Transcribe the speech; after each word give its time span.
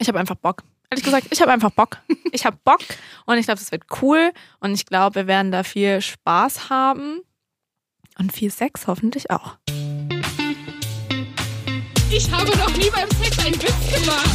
Ich 0.00 0.08
habe 0.08 0.18
einfach 0.18 0.36
Bock. 0.36 0.62
Ehrlich 0.88 1.04
gesagt, 1.04 1.28
ich 1.30 1.40
habe 1.42 1.52
einfach 1.52 1.70
Bock. 1.70 1.98
Ich 2.32 2.46
habe 2.46 2.56
Bock 2.64 2.80
und 3.26 3.36
ich 3.36 3.44
glaube, 3.46 3.60
es 3.60 3.70
wird 3.70 3.84
cool 4.00 4.32
und 4.60 4.72
ich 4.72 4.86
glaube, 4.86 5.16
wir 5.16 5.26
werden 5.26 5.52
da 5.52 5.62
viel 5.62 6.00
Spaß 6.00 6.70
haben 6.70 7.20
und 8.18 8.32
viel 8.32 8.50
Sex 8.50 8.86
hoffentlich 8.86 9.30
auch. 9.30 9.56
Ich 12.10 12.30
habe 12.32 12.50
noch 12.56 12.76
nie 12.76 12.90
beim 12.90 13.08
Sex 13.22 13.38
einen 13.44 13.60
Witz 13.60 14.04
gemacht. 14.04 14.30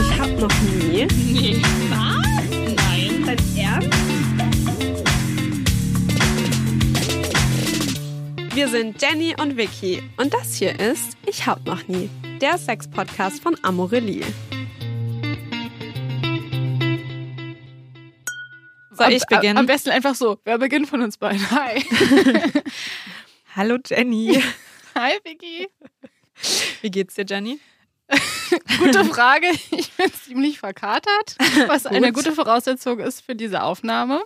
Ich 0.00 0.18
hab 0.18 0.30
noch 0.38 0.60
nie. 0.62 1.06
Nee. 1.06 1.62
Was? 1.90 2.16
Nein. 2.76 3.24
Dein 3.26 3.56
Ernst? 3.58 4.05
Wir 8.56 8.68
sind 8.68 9.02
Jenny 9.02 9.36
und 9.38 9.58
Vicky 9.58 10.02
und 10.16 10.32
das 10.32 10.54
hier 10.54 10.80
ist 10.80 11.18
Ich 11.26 11.44
hab 11.44 11.66
noch 11.66 11.86
nie, 11.88 12.08
der 12.40 12.56
Sex-Podcast 12.56 13.42
von 13.42 13.54
Amorelie. 13.62 14.24
Soll 18.92 19.12
ich 19.12 19.26
beginnen? 19.26 19.58
Am 19.58 19.66
besten 19.66 19.90
einfach 19.90 20.14
so. 20.14 20.38
Wer 20.44 20.56
beginnt 20.56 20.88
von 20.88 21.02
uns 21.02 21.18
beiden? 21.18 21.50
Hi. 21.50 21.84
Hallo 23.54 23.76
Jenny. 23.86 24.42
Hi, 24.94 25.18
Vicky. 25.22 25.68
Wie 26.80 26.90
geht's 26.90 27.14
dir, 27.14 27.26
Jenny? 27.28 27.60
Gute 28.78 29.04
Frage. 29.04 29.48
Ich 29.70 29.92
bin 29.92 30.10
ziemlich 30.14 30.60
verkatert, 30.60 31.36
was 31.66 31.84
eine 31.84 32.10
Gut. 32.10 32.24
gute 32.24 32.32
Voraussetzung 32.34 33.00
ist 33.00 33.20
für 33.20 33.34
diese 33.34 33.62
Aufnahme. 33.62 34.22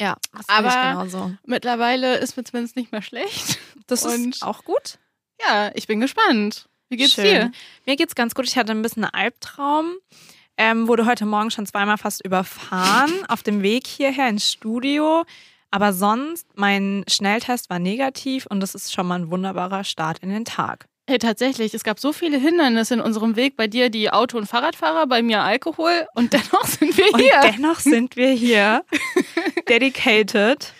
Ja, 0.00 0.16
Aber 0.48 0.70
genauso. 0.70 1.32
Mittlerweile 1.44 2.16
ist 2.16 2.36
mir 2.36 2.44
zumindest 2.44 2.76
nicht 2.76 2.90
mehr 2.90 3.02
schlecht. 3.02 3.58
Das 3.86 4.04
Und- 4.04 4.34
ist 4.36 4.42
auch 4.42 4.64
gut. 4.64 4.98
Ja, 5.40 5.70
ich 5.74 5.86
bin 5.86 6.00
gespannt. 6.00 6.68
Wie 6.88 6.96
geht's 6.96 7.14
Schön. 7.14 7.24
dir? 7.24 7.52
Mir 7.86 7.96
geht's 7.96 8.14
ganz 8.14 8.34
gut. 8.34 8.46
Ich 8.46 8.56
hatte 8.56 8.72
ein 8.72 8.82
bisschen 8.82 9.04
einen 9.04 9.14
Albtraum. 9.14 9.96
Ähm, 10.56 10.86
wurde 10.86 11.06
heute 11.06 11.26
Morgen 11.26 11.50
schon 11.50 11.66
zweimal 11.66 11.98
fast 11.98 12.24
überfahren 12.24 13.12
auf 13.28 13.42
dem 13.42 13.62
Weg 13.62 13.86
hierher 13.86 14.28
ins 14.28 14.50
Studio. 14.52 15.24
Aber 15.72 15.92
sonst, 15.92 16.46
mein 16.54 17.04
Schnelltest 17.08 17.68
war 17.68 17.80
negativ 17.80 18.46
und 18.46 18.60
das 18.60 18.76
ist 18.76 18.92
schon 18.92 19.08
mal 19.08 19.16
ein 19.18 19.30
wunderbarer 19.32 19.82
Start 19.82 20.20
in 20.20 20.28
den 20.30 20.44
Tag. 20.44 20.86
Hey, 21.08 21.18
tatsächlich, 21.18 21.74
es 21.74 21.82
gab 21.82 21.98
so 21.98 22.12
viele 22.12 22.38
Hindernisse 22.38 22.94
in 22.94 23.00
unserem 23.00 23.34
Weg. 23.34 23.56
Bei 23.56 23.66
dir 23.66 23.90
die 23.90 24.10
Auto- 24.10 24.38
und 24.38 24.46
Fahrradfahrer, 24.46 25.06
bei 25.08 25.20
mir 25.20 25.42
Alkohol. 25.42 26.06
Und 26.14 26.32
dennoch 26.32 26.64
sind 26.66 26.96
wir 26.96 27.12
Und 27.12 27.20
hier. 27.20 27.40
dennoch 27.42 27.80
sind 27.80 28.14
wir 28.16 28.30
hier, 28.30 28.84
dedicated 29.68 30.72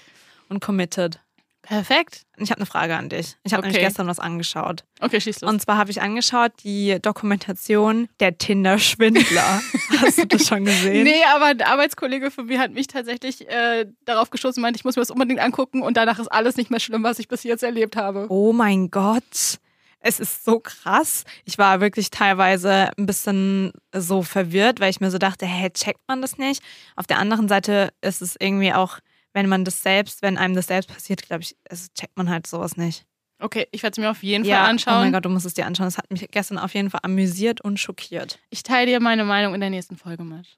und 0.49 0.61
committed. 0.61 1.19
Perfekt. 1.67 2.23
Ich 2.37 2.51
habe 2.51 2.59
eine 2.59 2.67
Frage 2.67 2.97
an 2.97 3.09
dich. 3.09 3.37
Ich 3.43 3.53
habe 3.53 3.61
Okay. 3.61 3.69
nämlich 3.73 3.83
gestern 3.87 4.07
was 4.07 4.19
angeschaut. 4.19 4.85
Okay, 5.01 5.21
schieß 5.21 5.41
los. 5.41 5.51
Und 5.51 5.61
zwar 5.61 5.77
habe 5.79 5.91
ich 5.91 6.01
angeschaut 6.03 6.53
die 6.63 6.99
Dokumentation 7.01 8.09
Der 8.21 8.37
Tinder-Schwindler. 8.39 9.63
Hast 10.01 10.19
du 10.19 10.27
das 10.27 10.47
schon 10.47 10.65
gesehen? 10.65 11.05
Nee, 11.05 11.23
aber 11.35 11.47
ein 11.47 11.63
Arbeitskollege 11.63 12.31
von 12.31 12.47
mir 12.47 12.59
hat 12.61 12.73
mich 12.73 12.87
tatsächlich 12.87 13.49
äh, 13.49 13.87
darauf 14.05 14.31
gestoßen 14.31 14.61
und 14.61 14.63
meinte, 14.63 14.79
ich 14.79 14.85
muss 14.85 14.97
mir 14.97 15.03
das 15.03 15.11
unbedingt 15.11 15.41
angucken 15.41 15.83
und 15.83 15.97
danach 15.97 16.19
ist 16.19 16.29
alles 16.29 16.57
nicht 16.57 16.71
mehr 16.71 16.81
schlimm, 16.81 17.03
was 17.03 17.19
ich 17.19 17.29
bis 17.29 17.43
jetzt 17.45 17.63
erlebt 17.63 17.97
habe. 17.97 18.27
Oh 18.29 18.53
mein 18.53 18.91
Gott. 18.91 19.59
Es 20.07 20.21
ist 20.21 20.45
so 20.45 20.61
krass. 20.61 21.25
Ich 21.47 21.57
war 21.57 21.81
wirklich 21.81 22.11
teilweise 22.11 22.91
ein 22.99 23.07
bisschen 23.07 23.73
so 23.95 24.21
verwirrt, 24.23 24.79
weil 24.81 24.91
ich 24.91 25.01
mir 25.01 25.11
so 25.11 25.17
dachte, 25.17 25.47
hä, 25.47 25.71
checkt 25.71 26.01
man 26.09 26.21
das 26.21 26.37
nicht? 26.37 26.63
Auf 26.95 27.07
der 27.07 27.19
anderen 27.19 27.49
Seite 27.49 27.89
ist 28.03 28.21
es 28.21 28.37
irgendwie 28.39 28.75
auch, 28.75 28.99
wenn 29.35 29.49
man 29.49 29.65
das 29.65 29.83
selbst, 29.83 30.23
wenn 30.23 30.39
einem 30.39 30.55
das 30.55 30.69
selbst 30.69 30.89
passiert, 30.89 31.23
glaube 31.23 31.43
ich, 31.43 31.57
es 31.65 31.93
checkt 31.93 32.17
man 32.17 32.31
halt 32.31 32.47
sowas 32.47 32.79
nicht. 32.79 33.05
Okay, 33.41 33.67
ich 33.73 33.83
werde 33.83 33.93
es 33.93 33.99
mir 33.99 34.11
auf 34.11 34.23
jeden 34.23 34.45
ja, 34.45 34.57
Fall 34.57 34.65
oh 34.65 34.71
anschauen. 34.71 35.01
mein 35.01 35.13
Gott, 35.13 35.25
du 35.25 35.29
musst 35.29 35.45
es 35.45 35.55
dir 35.55 35.67
anschauen. 35.67 35.87
Das 35.87 35.99
hat 35.99 36.11
mich 36.11 36.27
gestern 36.31 36.57
auf 36.57 36.73
jeden 36.73 36.89
Fall 36.89 37.01
amüsiert 37.03 37.61
und 37.61 37.79
schockiert. 37.79 38.39
Ich 38.49 38.63
teile 38.63 38.87
dir 38.87 39.01
meine 39.01 39.25
Meinung 39.25 39.55
in 39.55 39.61
der 39.61 39.71
nächsten 39.71 39.97
Folge 39.97 40.25
mit. 40.25 40.57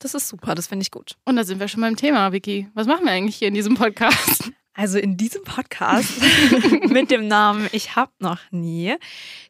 Das 0.00 0.14
ist 0.14 0.28
super, 0.28 0.54
das 0.54 0.66
finde 0.66 0.82
ich 0.82 0.90
gut. 0.90 1.16
Und 1.24 1.36
da 1.36 1.44
sind 1.44 1.60
wir 1.60 1.68
schon 1.68 1.82
beim 1.82 1.96
Thema, 1.96 2.32
Vicky. 2.32 2.68
Was 2.74 2.86
machen 2.86 3.04
wir 3.04 3.12
eigentlich 3.12 3.36
hier 3.36 3.48
in 3.48 3.54
diesem 3.54 3.74
Podcast? 3.74 4.50
Also 4.74 4.98
in 4.98 5.16
diesem 5.16 5.42
Podcast 5.42 6.20
mit 6.88 7.10
dem 7.10 7.26
Namen 7.26 7.68
Ich 7.72 7.96
hab 7.96 8.12
noch 8.20 8.38
nie 8.50 8.94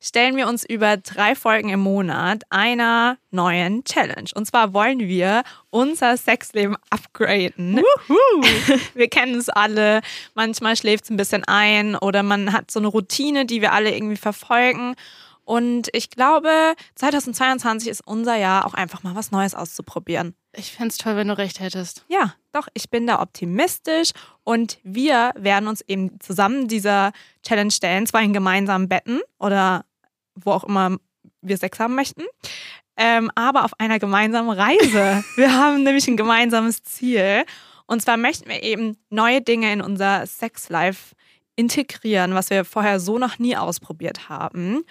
stellen 0.00 0.36
wir 0.36 0.48
uns 0.48 0.64
über 0.64 0.96
drei 0.96 1.34
Folgen 1.34 1.68
im 1.68 1.80
Monat 1.80 2.42
einer 2.48 3.18
neuen 3.30 3.84
Challenge. 3.84 4.30
Und 4.34 4.46
zwar 4.46 4.72
wollen 4.72 5.00
wir 5.00 5.42
unser 5.68 6.16
Sexleben 6.16 6.76
upgraden. 6.88 7.80
Wir 8.94 9.08
kennen 9.08 9.36
es 9.36 9.48
alle. 9.48 10.00
Manchmal 10.34 10.76
schläft 10.76 11.04
es 11.04 11.10
ein 11.10 11.16
bisschen 11.16 11.44
ein 11.44 11.94
oder 11.94 12.22
man 12.22 12.52
hat 12.52 12.70
so 12.70 12.80
eine 12.80 12.88
Routine, 12.88 13.46
die 13.46 13.60
wir 13.60 13.72
alle 13.72 13.94
irgendwie 13.94 14.16
verfolgen. 14.16 14.96
Und 15.50 15.88
ich 15.94 16.10
glaube, 16.10 16.76
2022 16.94 17.88
ist 17.88 18.06
unser 18.06 18.36
Jahr, 18.36 18.64
auch 18.64 18.74
einfach 18.74 19.02
mal 19.02 19.16
was 19.16 19.32
Neues 19.32 19.56
auszuprobieren. 19.56 20.36
Ich 20.52 20.70
fände 20.70 20.90
es 20.90 20.96
toll, 20.96 21.16
wenn 21.16 21.26
du 21.26 21.36
recht 21.36 21.58
hättest. 21.58 22.04
Ja, 22.06 22.34
doch, 22.52 22.68
ich 22.72 22.88
bin 22.88 23.04
da 23.08 23.20
optimistisch 23.20 24.12
und 24.44 24.78
wir 24.84 25.32
werden 25.34 25.66
uns 25.66 25.80
eben 25.80 26.20
zusammen 26.20 26.68
dieser 26.68 27.10
Challenge 27.42 27.72
stellen, 27.72 28.06
zwar 28.06 28.22
in 28.22 28.32
gemeinsamen 28.32 28.88
Betten 28.88 29.22
oder 29.40 29.84
wo 30.36 30.52
auch 30.52 30.62
immer 30.62 30.98
wir 31.42 31.56
Sex 31.56 31.80
haben 31.80 31.96
möchten, 31.96 32.22
ähm, 32.96 33.32
aber 33.34 33.64
auf 33.64 33.72
einer 33.80 33.98
gemeinsamen 33.98 34.50
Reise. 34.50 35.24
wir 35.34 35.52
haben 35.52 35.82
nämlich 35.82 36.06
ein 36.06 36.16
gemeinsames 36.16 36.84
Ziel 36.84 37.44
und 37.88 38.02
zwar 38.02 38.18
möchten 38.18 38.48
wir 38.48 38.62
eben 38.62 38.98
neue 39.08 39.42
Dinge 39.42 39.72
in 39.72 39.82
unser 39.82 40.28
Sexlife 40.28 41.16
integrieren, 41.56 42.34
was 42.34 42.50
wir 42.50 42.64
vorher 42.64 43.00
so 43.00 43.18
noch 43.18 43.40
nie 43.40 43.56
ausprobiert 43.56 44.28
haben. 44.28 44.84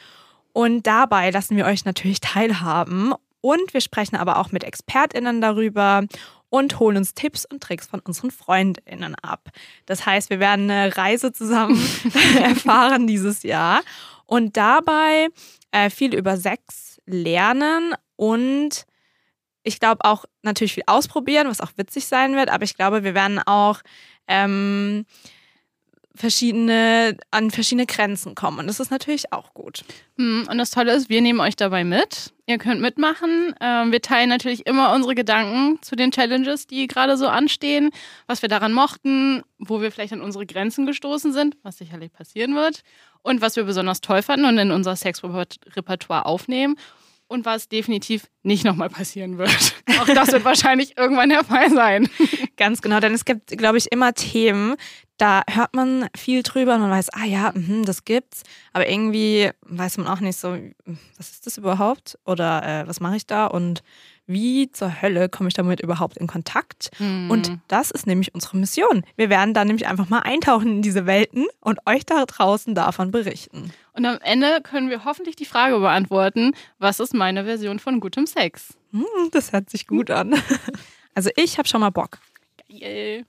Und 0.53 0.87
dabei 0.87 1.29
lassen 1.29 1.57
wir 1.57 1.65
euch 1.65 1.85
natürlich 1.85 2.19
teilhaben. 2.21 3.13
Und 3.41 3.73
wir 3.73 3.81
sprechen 3.81 4.15
aber 4.15 4.37
auch 4.37 4.51
mit 4.51 4.63
ExpertInnen 4.63 5.39
darüber 5.39 6.03
und 6.49 6.79
holen 6.79 6.97
uns 6.97 7.13
Tipps 7.13 7.45
und 7.45 7.61
Tricks 7.61 7.87
von 7.87 7.99
unseren 8.01 8.31
FreundInnen 8.31 9.15
ab. 9.15 9.49
Das 9.85 10.05
heißt, 10.05 10.29
wir 10.29 10.39
werden 10.39 10.69
eine 10.69 10.95
Reise 10.97 11.31
zusammen 11.31 11.79
erfahren 12.41 13.07
dieses 13.07 13.43
Jahr 13.43 13.81
und 14.25 14.57
dabei 14.57 15.29
äh, 15.71 15.89
viel 15.89 16.15
über 16.15 16.37
Sex 16.37 16.99
lernen 17.05 17.93
und 18.15 18.85
ich 19.63 19.79
glaube 19.79 20.03
auch 20.05 20.25
natürlich 20.41 20.73
viel 20.73 20.83
ausprobieren, 20.87 21.47
was 21.47 21.61
auch 21.61 21.71
witzig 21.75 22.07
sein 22.07 22.35
wird, 22.35 22.49
aber 22.49 22.63
ich 22.63 22.75
glaube, 22.75 23.03
wir 23.03 23.13
werden 23.13 23.39
auch 23.39 23.81
ähm, 24.27 25.05
verschiedene, 26.15 27.17
an 27.31 27.51
verschiedene 27.51 27.85
Grenzen 27.85 28.35
kommen. 28.35 28.59
Und 28.59 28.67
das 28.67 28.79
ist 28.79 28.91
natürlich 28.91 29.31
auch 29.31 29.53
gut. 29.53 29.83
Hm, 30.17 30.47
Und 30.49 30.57
das 30.57 30.71
Tolle 30.71 30.93
ist, 30.93 31.09
wir 31.09 31.21
nehmen 31.21 31.39
euch 31.39 31.55
dabei 31.55 31.83
mit. 31.83 32.33
Ihr 32.45 32.57
könnt 32.57 32.81
mitmachen. 32.81 33.53
Ähm, 33.61 33.91
Wir 33.91 34.01
teilen 34.01 34.29
natürlich 34.29 34.65
immer 34.65 34.93
unsere 34.93 35.15
Gedanken 35.15 35.81
zu 35.81 35.95
den 35.95 36.11
Challenges, 36.11 36.67
die 36.67 36.87
gerade 36.87 37.15
so 37.17 37.27
anstehen, 37.27 37.91
was 38.27 38.41
wir 38.41 38.49
daran 38.49 38.73
mochten, 38.73 39.43
wo 39.59 39.81
wir 39.81 39.91
vielleicht 39.91 40.13
an 40.13 40.21
unsere 40.21 40.45
Grenzen 40.45 40.85
gestoßen 40.85 41.31
sind, 41.31 41.57
was 41.63 41.77
sicherlich 41.77 42.11
passieren 42.11 42.55
wird, 42.55 42.81
und 43.21 43.41
was 43.41 43.55
wir 43.55 43.63
besonders 43.63 44.01
toll 44.01 44.21
fanden 44.21 44.45
und 44.45 44.57
in 44.57 44.71
unser 44.71 44.95
Sexrepertoire 44.95 46.25
aufnehmen 46.25 46.75
und 47.27 47.45
was 47.45 47.67
definitiv 47.69 48.25
nicht 48.43 48.63
nochmal 48.65 48.89
passieren 48.89 49.37
wird. 49.37 49.51
Auch 50.01 50.07
das 50.07 50.31
wird 50.31 50.45
wahrscheinlich 50.45 50.97
irgendwann 50.97 51.29
der 51.29 51.43
Fall 51.43 51.69
sein. 51.69 52.09
Ganz 52.57 52.81
genau, 52.81 52.99
denn 52.99 53.13
es 53.13 53.25
gibt, 53.25 53.55
glaube 53.57 53.77
ich, 53.77 53.91
immer 53.91 54.13
Themen, 54.13 54.75
da 55.19 55.43
hört 55.47 55.75
man 55.75 56.07
viel 56.17 56.41
drüber 56.43 56.75
und 56.75 56.81
man 56.81 56.91
weiß, 56.91 57.09
ah 57.13 57.25
ja, 57.25 57.51
mhm, 57.53 57.85
das 57.85 58.05
gibt's, 58.05 58.43
aber 58.73 58.89
irgendwie 58.89 59.51
weiß 59.61 59.97
man 59.97 60.07
auch 60.07 60.21
nicht 60.21 60.37
so, 60.37 60.57
was 61.17 61.31
ist 61.31 61.45
das 61.45 61.57
überhaupt 61.57 62.17
oder 62.25 62.63
äh, 62.63 62.87
was 62.87 62.99
mache 62.99 63.17
ich 63.17 63.27
da 63.27 63.45
und 63.45 63.83
wie 64.25 64.71
zur 64.71 65.01
Hölle 65.01 65.27
komme 65.27 65.47
ich 65.47 65.55
damit 65.55 65.79
überhaupt 65.79 66.15
in 66.17 66.27
Kontakt? 66.27 66.91
Und 66.99 67.57
das 67.67 67.89
ist 67.89 68.05
nämlich 68.05 68.35
unsere 68.35 68.57
Mission. 68.57 69.03
Wir 69.15 69.31
werden 69.31 69.55
da 69.55 69.65
nämlich 69.65 69.87
einfach 69.87 70.07
mal 70.07 70.19
eintauchen 70.19 70.67
in 70.67 70.81
diese 70.83 71.07
Welten 71.07 71.47
und 71.61 71.79
euch 71.87 72.05
da 72.05 72.25
draußen 72.25 72.75
davon 72.75 73.09
berichten. 73.09 73.73
Und 73.93 74.05
am 74.05 74.19
Ende 74.21 74.61
können 74.61 74.91
wir 74.91 75.03
hoffentlich 75.03 75.35
die 75.35 75.45
Frage 75.45 75.79
beantworten, 75.79 76.53
was 76.77 76.99
ist 76.99 77.15
meine 77.15 77.45
Version 77.45 77.79
von 77.79 77.99
gutem 77.99 78.27
Sex? 78.27 78.77
Hm, 78.91 79.03
das 79.31 79.51
hört 79.51 79.69
sich 79.71 79.87
gut 79.87 80.11
an. 80.11 80.35
Also 81.15 81.31
ich 81.35 81.57
habe 81.57 81.67
schon 81.67 81.81
mal 81.81 81.89
Bock. 81.89 82.19
Geil. 82.79 83.25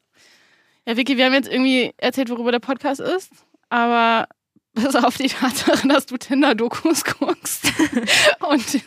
Ja, 0.91 0.97
Vicky, 0.97 1.17
wir 1.17 1.27
haben 1.27 1.35
jetzt 1.35 1.49
irgendwie 1.49 1.95
erzählt, 1.99 2.31
worüber 2.31 2.51
der 2.51 2.59
Podcast 2.59 2.99
ist, 2.99 3.31
aber 3.69 4.27
bis 4.73 4.97
auf 4.97 5.17
die 5.17 5.29
Tatsache, 5.29 5.87
dass 5.87 6.07
du 6.07 6.17
Tinder-Dokus 6.17 7.05
guckst 7.05 7.73
und, 8.41 8.83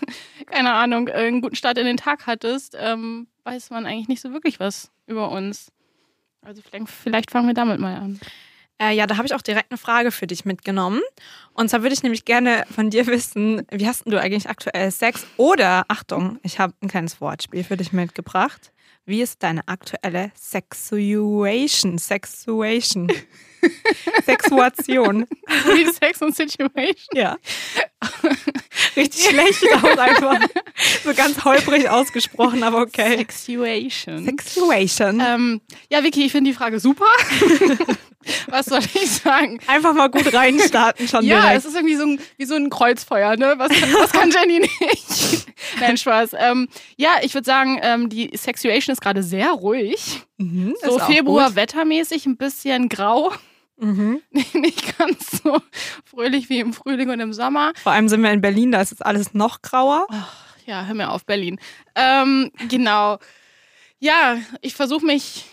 keine 0.48 0.74
Ahnung, 0.74 1.08
einen 1.08 1.40
guten 1.40 1.56
Start 1.56 1.78
in 1.78 1.86
den 1.86 1.96
Tag 1.96 2.28
hattest, 2.28 2.76
ähm, 2.78 3.28
weiß 3.46 3.70
man 3.70 3.86
eigentlich 3.86 4.10
nicht 4.10 4.20
so 4.20 4.34
wirklich 4.34 4.60
was 4.60 4.92
über 5.08 5.32
uns. 5.32 5.72
Also 6.42 6.62
vielleicht, 6.62 6.90
vielleicht 6.90 7.32
fangen 7.32 7.48
wir 7.48 7.54
damit 7.54 7.80
mal 7.80 7.96
an. 7.96 8.20
Äh, 8.82 8.94
ja, 8.96 9.08
da 9.08 9.16
habe 9.16 9.26
ich 9.26 9.34
auch 9.34 9.42
direkt 9.42 9.72
eine 9.72 9.78
Frage 9.78 10.12
für 10.12 10.28
dich 10.28 10.44
mitgenommen. 10.44 11.00
Und 11.54 11.70
zwar 11.70 11.84
würde 11.84 11.94
ich 11.94 12.04
nämlich 12.04 12.26
gerne 12.26 12.66
von 12.70 12.90
dir 12.90 13.08
wissen, 13.08 13.66
wie 13.72 13.88
hast 13.88 14.04
denn 14.04 14.12
du 14.12 14.20
eigentlich 14.20 14.50
aktuell 14.50 14.92
Sex? 14.92 15.26
Oder, 15.38 15.86
Achtung, 15.88 16.38
ich 16.44 16.60
habe 16.60 16.74
ein 16.82 16.90
kleines 16.90 17.22
Wortspiel 17.22 17.64
für 17.64 17.78
dich 17.78 17.94
mitgebracht. 17.94 18.73
Wie 19.06 19.22
ist 19.22 19.44
deine 19.44 19.68
aktuelle 19.68 20.32
Sexuation? 20.36 21.98
Sexuation. 21.98 23.12
Sexuation. 24.26 25.28
Wie 25.48 25.92
Sex 25.92 26.22
und 26.22 26.36
Situation. 26.36 26.96
Ja. 27.14 27.38
Richtig 28.96 29.26
schlecht 29.26 29.64
auch 29.76 29.98
einfach. 29.98 30.40
So 31.04 31.14
so 31.14 31.14
ganz 31.14 31.44
holprig 31.44 31.90
ausgesprochen, 31.90 32.64
aber 32.64 32.82
okay. 32.82 33.18
Sexuation. 33.18 34.24
Sexuation. 34.26 35.22
Ähm, 35.26 35.62
ja, 35.90 36.04
Vicky, 36.04 36.26
ich 36.26 36.32
finde 36.32 36.52
die 36.52 36.56
Frage 36.56 36.80
super. 36.80 37.06
Was 38.48 38.68
soll 38.68 38.80
ich 38.80 39.10
sagen? 39.12 39.60
Einfach 39.68 39.94
mal 39.94 40.10
gut 40.10 40.34
reinstarten 40.34 41.08
schon 41.08 41.24
Ja, 41.26 41.42
direkt. 41.42 41.58
es 41.60 41.66
ist 41.66 41.76
irgendwie 41.76 41.96
so 41.96 42.04
ein, 42.06 42.20
wie 42.38 42.46
so 42.46 42.56
ein 42.56 42.70
Kreuzfeuer, 42.70 43.36
ne? 43.38 43.56
Was, 43.58 43.72
was 43.72 44.12
kann 44.12 44.32
Jenny 44.32 44.60
nicht? 44.60 45.46
Nein, 45.80 45.98
Spaß. 45.98 46.32
Ähm, 46.38 46.68
ja, 46.98 47.12
ich 47.24 47.34
würde 47.34 47.46
sagen, 47.46 47.80
ähm, 47.82 48.10
die 48.10 48.30
Sexuation 48.36 48.94
ist 48.94 49.02
gerade 49.02 49.24
sehr 49.24 49.52
ruhig. 49.52 50.22
Mhm, 50.38 50.76
So 50.84 50.96
ist 50.98 51.02
auch 51.02 51.08
Februar 51.08 51.48
gut. 51.48 51.56
wettermäßig 51.56 52.26
ein 52.26 52.38
bisschen 52.38 52.90
grau. 52.90 53.32
Mhm. 53.78 54.22
nicht 54.54 54.98
ganz 54.98 55.42
so 55.44 55.58
fröhlich 56.06 56.50
wie 56.50 56.60
im 56.60 56.74
Frühling 56.74 57.10
und 57.10 57.20
im 57.20 57.34
Sommer. 57.34 57.74
Vor 57.82 57.92
allem 57.92 58.08
sind 58.08 58.22
wir 58.22 58.32
in 58.32 58.42
Berlin, 58.42 58.72
da 58.72 58.82
ist 58.82 58.92
jetzt 58.92 59.06
alles 59.06 59.34
noch 59.34 59.62
grauer. 59.62 60.06
Ja, 60.66 60.86
hör 60.86 60.94
mir 60.94 61.10
auf, 61.12 61.26
Berlin. 61.26 61.60
Ähm, 61.96 62.52
genau. 62.70 63.18
Ja, 64.00 64.38
ich 64.62 64.76
versuche 64.76 65.06
mich 65.06 65.46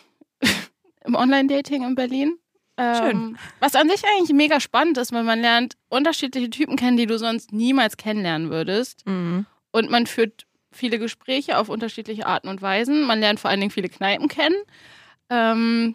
im 1.05 1.15
Online-Dating 1.15 1.83
in 1.83 1.95
Berlin. 1.95 2.37
Ähm, 2.81 2.97
Schön. 2.97 3.39
Was 3.61 3.75
an 3.75 3.91
sich 3.91 4.03
eigentlich 4.05 4.33
mega 4.33 4.59
spannend 4.59 4.97
ist, 4.97 5.13
weil 5.13 5.23
man 5.23 5.41
lernt 5.41 5.77
unterschiedliche 5.91 6.49
Typen 6.49 6.77
kennen, 6.77 6.97
die 6.97 7.05
du 7.05 7.19
sonst 7.19 7.53
niemals 7.53 7.99
kennenlernen 7.99 8.49
würdest. 8.49 9.07
Mhm. 9.07 9.45
Und 9.71 9.91
man 9.91 10.07
führt 10.07 10.47
viele 10.73 10.99
Gespräche 10.99 11.59
auf 11.59 11.69
unterschiedliche 11.69 12.27
Arten 12.27 12.49
und 12.49 12.63
Weisen. 12.63 13.03
Man 13.03 13.21
lernt 13.21 13.39
vor 13.39 13.51
allen 13.51 13.61
Dingen 13.61 13.71
viele 13.71 13.91
Kneipen 13.91 14.29
kennen. 14.29 14.57
Ähm, 15.29 15.95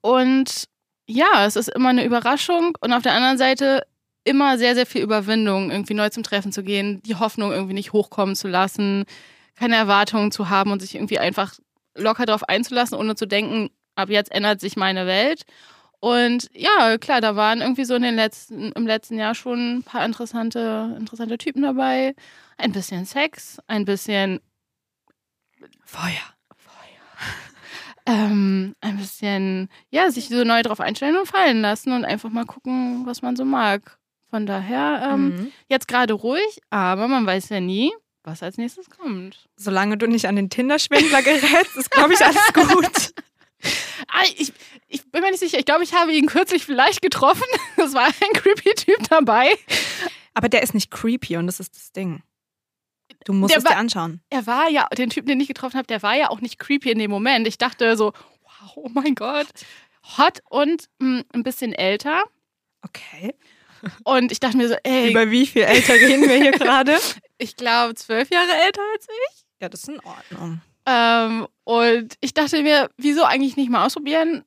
und 0.00 0.68
ja, 1.08 1.44
es 1.44 1.56
ist 1.56 1.68
immer 1.68 1.88
eine 1.88 2.04
Überraschung. 2.04 2.78
Und 2.80 2.92
auf 2.92 3.02
der 3.02 3.14
anderen 3.14 3.38
Seite 3.38 3.84
immer 4.22 4.58
sehr, 4.58 4.76
sehr 4.76 4.86
viel 4.86 5.02
Überwindung, 5.02 5.72
irgendwie 5.72 5.94
neu 5.94 6.08
zum 6.10 6.22
Treffen 6.22 6.52
zu 6.52 6.62
gehen, 6.62 7.02
die 7.02 7.16
Hoffnung 7.16 7.50
irgendwie 7.50 7.74
nicht 7.74 7.92
hochkommen 7.92 8.36
zu 8.36 8.46
lassen, 8.46 9.06
keine 9.56 9.74
Erwartungen 9.74 10.30
zu 10.30 10.50
haben 10.50 10.70
und 10.70 10.80
sich 10.80 10.94
irgendwie 10.94 11.18
einfach 11.18 11.54
locker 11.96 12.26
darauf 12.26 12.48
einzulassen, 12.48 12.96
ohne 12.96 13.16
zu 13.16 13.26
denken, 13.26 13.70
ab 13.96 14.08
jetzt 14.08 14.30
ändert 14.30 14.60
sich 14.60 14.76
meine 14.76 15.06
Welt. 15.06 15.42
Und 16.00 16.48
ja, 16.54 16.96
klar, 16.98 17.20
da 17.20 17.36
waren 17.36 17.60
irgendwie 17.60 17.84
so 17.84 17.94
in 17.94 18.02
den 18.02 18.14
letzten, 18.16 18.72
im 18.72 18.86
letzten 18.86 19.18
Jahr 19.18 19.34
schon 19.34 19.76
ein 19.78 19.82
paar 19.82 20.04
interessante, 20.04 20.96
interessante 20.98 21.36
Typen 21.38 21.62
dabei. 21.62 22.14
Ein 22.56 22.72
bisschen 22.72 23.04
Sex, 23.04 23.58
ein 23.66 23.84
bisschen 23.84 24.40
Feuer. 25.84 26.34
ähm, 28.06 28.74
ein 28.80 28.96
bisschen, 28.96 29.68
ja, 29.90 30.10
sich 30.10 30.28
so 30.28 30.42
neu 30.44 30.62
drauf 30.62 30.80
einstellen 30.80 31.16
und 31.18 31.26
fallen 31.28 31.60
lassen 31.60 31.92
und 31.92 32.04
einfach 32.04 32.30
mal 32.30 32.46
gucken, 32.46 33.04
was 33.06 33.20
man 33.22 33.36
so 33.36 33.44
mag. 33.44 33.98
Von 34.30 34.46
daher, 34.46 35.06
ähm, 35.12 35.28
Mhm. 35.36 35.52
jetzt 35.68 35.86
gerade 35.88 36.14
ruhig, 36.14 36.60
aber 36.70 37.08
man 37.08 37.26
weiß 37.26 37.48
ja 37.50 37.60
nie, 37.60 37.92
was 38.22 38.42
als 38.42 38.56
nächstes 38.58 38.88
kommt. 38.88 39.48
Solange 39.56 39.98
du 39.98 40.06
nicht 40.06 40.26
an 40.26 40.36
den 40.36 40.48
Tinder-Schwindler 40.50 41.22
gerätst, 41.22 41.76
ist, 41.76 41.90
glaube 41.90 42.14
ich, 42.14 42.24
alles 42.24 42.52
gut. 42.54 43.14
Ah, 44.08 44.24
ich, 44.36 44.52
ich 44.88 45.10
bin 45.10 45.22
mir 45.22 45.30
nicht 45.30 45.40
sicher, 45.40 45.58
ich 45.58 45.64
glaube, 45.64 45.84
ich 45.84 45.94
habe 45.94 46.12
ihn 46.12 46.26
kürzlich 46.26 46.64
vielleicht 46.64 47.02
getroffen. 47.02 47.44
Es 47.76 47.94
war 47.94 48.06
ein 48.06 48.32
creepy 48.34 48.74
Typ 48.74 49.08
dabei. 49.08 49.56
Aber 50.34 50.48
der 50.48 50.62
ist 50.62 50.74
nicht 50.74 50.90
creepy 50.90 51.36
und 51.36 51.46
das 51.46 51.60
ist 51.60 51.74
das 51.76 51.92
Ding. 51.92 52.22
Du 53.24 53.32
musst 53.32 53.50
Der 53.52 53.58
es 53.58 53.64
dir 53.64 53.70
war- 53.70 53.76
anschauen. 53.76 54.20
Er 54.30 54.46
war 54.46 54.68
ja, 54.68 54.86
den 54.96 55.10
Typen, 55.10 55.28
den 55.28 55.40
ich 55.40 55.48
getroffen 55.48 55.76
habe, 55.76 55.86
der 55.86 56.02
war 56.02 56.14
ja 56.16 56.30
auch 56.30 56.40
nicht 56.40 56.58
creepy 56.58 56.90
in 56.90 56.98
dem 56.98 57.10
Moment. 57.10 57.46
Ich 57.46 57.58
dachte 57.58 57.96
so, 57.96 58.12
wow, 58.42 58.72
oh 58.76 58.88
mein 58.92 59.14
Gott. 59.14 59.46
Hot 60.18 60.40
und 60.48 60.88
mh, 60.98 61.24
ein 61.34 61.42
bisschen 61.42 61.72
älter. 61.72 62.22
Okay. 62.82 63.34
Und 64.04 64.30
ich 64.32 64.40
dachte 64.40 64.56
mir 64.56 64.68
so, 64.68 64.76
ey, 64.84 65.10
Über 65.10 65.30
wie 65.30 65.46
viel 65.46 65.62
älter 65.62 65.94
reden 65.94 66.28
wir 66.28 66.36
hier 66.36 66.52
gerade? 66.58 66.98
ich 67.38 67.56
glaube, 67.56 67.94
zwölf 67.94 68.30
Jahre 68.30 68.52
älter 68.66 68.82
als 68.94 69.06
ich. 69.08 69.44
Ja, 69.60 69.68
das 69.68 69.82
ist 69.82 69.88
in 69.88 70.00
Ordnung. 70.00 70.60
Ähm, 70.86 71.46
und 71.64 72.14
ich 72.20 72.34
dachte 72.34 72.62
mir, 72.62 72.90
wieso 72.96 73.24
eigentlich 73.24 73.56
nicht 73.56 73.70
mal 73.70 73.84
ausprobieren? 73.86 74.44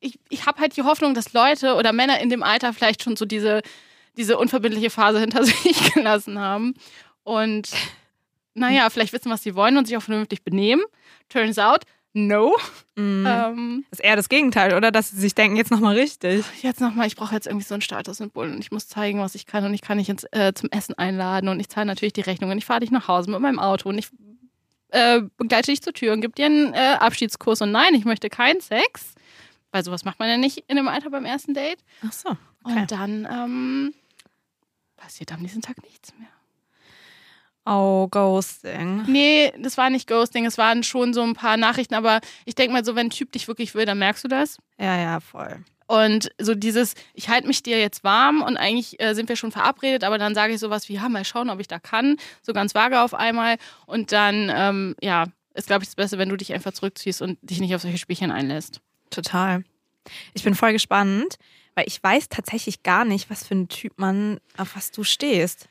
Ich, 0.00 0.18
ich 0.28 0.46
habe 0.46 0.60
halt 0.60 0.76
die 0.76 0.82
Hoffnung, 0.82 1.14
dass 1.14 1.32
Leute 1.32 1.74
oder 1.74 1.92
Männer 1.92 2.20
in 2.20 2.30
dem 2.30 2.42
Alter 2.42 2.72
vielleicht 2.72 3.02
schon 3.02 3.16
so 3.16 3.24
diese, 3.24 3.60
diese 4.16 4.38
unverbindliche 4.38 4.90
Phase 4.90 5.20
hinter 5.20 5.44
sich 5.44 5.94
gelassen 5.94 6.38
haben. 6.38 6.74
Und 7.22 7.70
naja, 8.54 8.88
vielleicht 8.88 9.12
wissen, 9.12 9.30
was 9.30 9.42
sie 9.42 9.54
wollen 9.54 9.76
und 9.76 9.86
sich 9.86 9.96
auch 9.96 10.02
vernünftig 10.02 10.42
benehmen. 10.42 10.82
Turns 11.28 11.58
out, 11.58 11.82
no. 12.14 12.56
Mhm. 12.96 13.26
Ähm, 13.28 13.84
Das 13.90 13.98
ist 13.98 14.04
eher 14.04 14.16
das 14.16 14.28
Gegenteil, 14.30 14.74
oder? 14.74 14.90
Dass 14.90 15.10
sie 15.10 15.20
sich 15.20 15.34
denken, 15.34 15.56
jetzt 15.56 15.70
nochmal 15.70 15.96
richtig. 15.96 16.44
jetzt 16.62 16.80
nochmal, 16.80 17.06
ich 17.06 17.16
brauche 17.16 17.34
jetzt 17.34 17.46
irgendwie 17.46 17.66
so 17.66 17.74
ein 17.74 17.82
Statussymbol 17.82 18.50
und 18.50 18.60
ich 18.60 18.70
muss 18.70 18.88
zeigen, 18.88 19.20
was 19.20 19.34
ich 19.34 19.44
kann 19.44 19.64
und 19.64 19.74
ich 19.74 19.82
kann 19.82 19.98
dich 19.98 20.08
äh, 20.32 20.52
zum 20.54 20.70
Essen 20.70 20.94
einladen 20.96 21.48
und 21.48 21.60
ich 21.60 21.68
zahle 21.68 21.86
natürlich 21.86 22.14
die 22.14 22.22
Rechnung 22.22 22.50
und 22.50 22.58
ich 22.58 22.64
fahre 22.64 22.80
dich 22.80 22.90
nach 22.90 23.08
Hause 23.08 23.30
mit 23.30 23.40
meinem 23.40 23.58
Auto 23.58 23.90
und 23.90 23.98
ich 23.98 24.08
äh, 24.96 25.22
begleite 25.36 25.70
dich 25.70 25.82
zur 25.82 25.92
Tür 25.92 26.14
und 26.14 26.22
gebe 26.22 26.32
dir 26.32 26.46
einen 26.46 26.72
äh, 26.72 26.96
Abschiedskurs 26.98 27.60
und 27.60 27.70
nein, 27.70 27.94
ich 27.94 28.04
möchte 28.04 28.30
keinen 28.30 28.60
Sex, 28.60 29.14
weil 29.70 29.84
sowas 29.84 30.04
macht 30.04 30.18
man 30.18 30.28
ja 30.28 30.36
nicht 30.38 30.64
in 30.68 30.76
dem 30.76 30.88
Alter 30.88 31.10
beim 31.10 31.24
ersten 31.24 31.54
Date. 31.54 31.78
Ach 32.06 32.12
so. 32.12 32.30
Okay. 32.64 32.80
Und 32.80 32.90
dann 32.90 33.28
ähm, 33.30 33.94
passiert 34.96 35.32
am 35.32 35.40
nächsten 35.40 35.60
Tag 35.60 35.82
nichts 35.82 36.14
mehr. 36.18 36.28
Oh, 37.68 38.06
Ghosting. 38.08 39.02
Nee, 39.06 39.52
das 39.58 39.76
war 39.76 39.90
nicht 39.90 40.08
Ghosting, 40.08 40.46
es 40.46 40.56
waren 40.56 40.82
schon 40.82 41.12
so 41.12 41.22
ein 41.22 41.34
paar 41.34 41.56
Nachrichten, 41.56 41.94
aber 41.94 42.20
ich 42.44 42.54
denke 42.54 42.72
mal 42.72 42.84
so, 42.84 42.94
wenn 42.94 43.08
ein 43.08 43.10
Typ 43.10 43.32
dich 43.32 43.48
wirklich 43.48 43.74
will, 43.74 43.84
dann 43.84 43.98
merkst 43.98 44.24
du 44.24 44.28
das. 44.28 44.58
Ja, 44.78 44.96
ja, 44.96 45.20
voll. 45.20 45.64
Und 45.86 46.30
so 46.40 46.54
dieses, 46.54 46.94
ich 47.14 47.28
halte 47.28 47.46
mich 47.46 47.62
dir 47.62 47.78
jetzt 47.78 48.02
warm 48.02 48.42
und 48.42 48.56
eigentlich 48.56 49.00
äh, 49.00 49.14
sind 49.14 49.28
wir 49.28 49.36
schon 49.36 49.52
verabredet, 49.52 50.02
aber 50.04 50.18
dann 50.18 50.34
sage 50.34 50.54
ich 50.54 50.60
sowas 50.60 50.88
wie, 50.88 50.94
ja, 50.94 51.08
mal 51.08 51.24
schauen, 51.24 51.50
ob 51.50 51.60
ich 51.60 51.68
da 51.68 51.78
kann. 51.78 52.16
So 52.42 52.52
ganz 52.52 52.74
vage 52.74 53.00
auf 53.00 53.14
einmal. 53.14 53.56
Und 53.86 54.12
dann, 54.12 54.50
ähm, 54.54 54.96
ja, 55.00 55.26
ist, 55.54 55.68
glaube 55.68 55.84
ich, 55.84 55.88
das 55.88 55.94
Beste, 55.94 56.18
wenn 56.18 56.28
du 56.28 56.36
dich 56.36 56.52
einfach 56.52 56.72
zurückziehst 56.72 57.22
und 57.22 57.38
dich 57.42 57.60
nicht 57.60 57.74
auf 57.74 57.82
solche 57.82 57.98
Spielchen 57.98 58.30
einlässt. 58.30 58.80
Total. 59.10 59.64
Ich 60.34 60.42
bin 60.42 60.54
voll 60.54 60.72
gespannt, 60.72 61.36
weil 61.74 61.84
ich 61.86 62.02
weiß 62.02 62.28
tatsächlich 62.28 62.82
gar 62.82 63.04
nicht, 63.04 63.30
was 63.30 63.46
für 63.46 63.54
ein 63.54 63.68
Typ 63.68 63.92
man, 63.96 64.38
auf 64.56 64.76
was 64.76 64.90
du 64.90 65.04
stehst. 65.04 65.68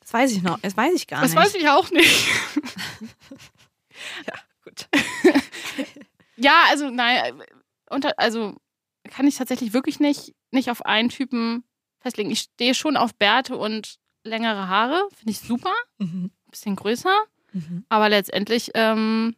Das 0.00 0.12
weiß 0.12 0.32
ich 0.32 0.42
noch, 0.42 0.58
das 0.60 0.76
weiß 0.76 0.94
ich 0.94 1.06
gar 1.06 1.20
das 1.20 1.32
nicht. 1.32 1.40
weiß 1.40 1.54
ich 1.54 1.68
auch 1.68 1.90
nicht. 1.90 2.26
Ja, 4.26 4.34
gut. 4.64 4.88
ja, 6.36 6.54
also, 6.68 6.88
nein, 6.90 7.42
unter, 7.90 8.12
also 8.16 8.56
kann 9.08 9.26
ich 9.26 9.36
tatsächlich 9.36 9.72
wirklich 9.72 10.00
nicht, 10.00 10.34
nicht 10.50 10.70
auf 10.70 10.84
einen 10.86 11.08
Typen 11.08 11.64
festlegen. 12.00 12.30
Ich 12.30 12.40
stehe 12.40 12.74
schon 12.74 12.96
auf 12.96 13.14
Bärte 13.14 13.56
und 13.56 13.98
längere 14.24 14.68
Haare, 14.68 15.08
finde 15.14 15.32
ich 15.32 15.40
super. 15.40 15.72
Mhm. 15.98 16.30
Bisschen 16.50 16.76
größer. 16.76 17.14
Mhm. 17.52 17.84
Aber 17.88 18.08
letztendlich, 18.08 18.70
ähm, 18.74 19.34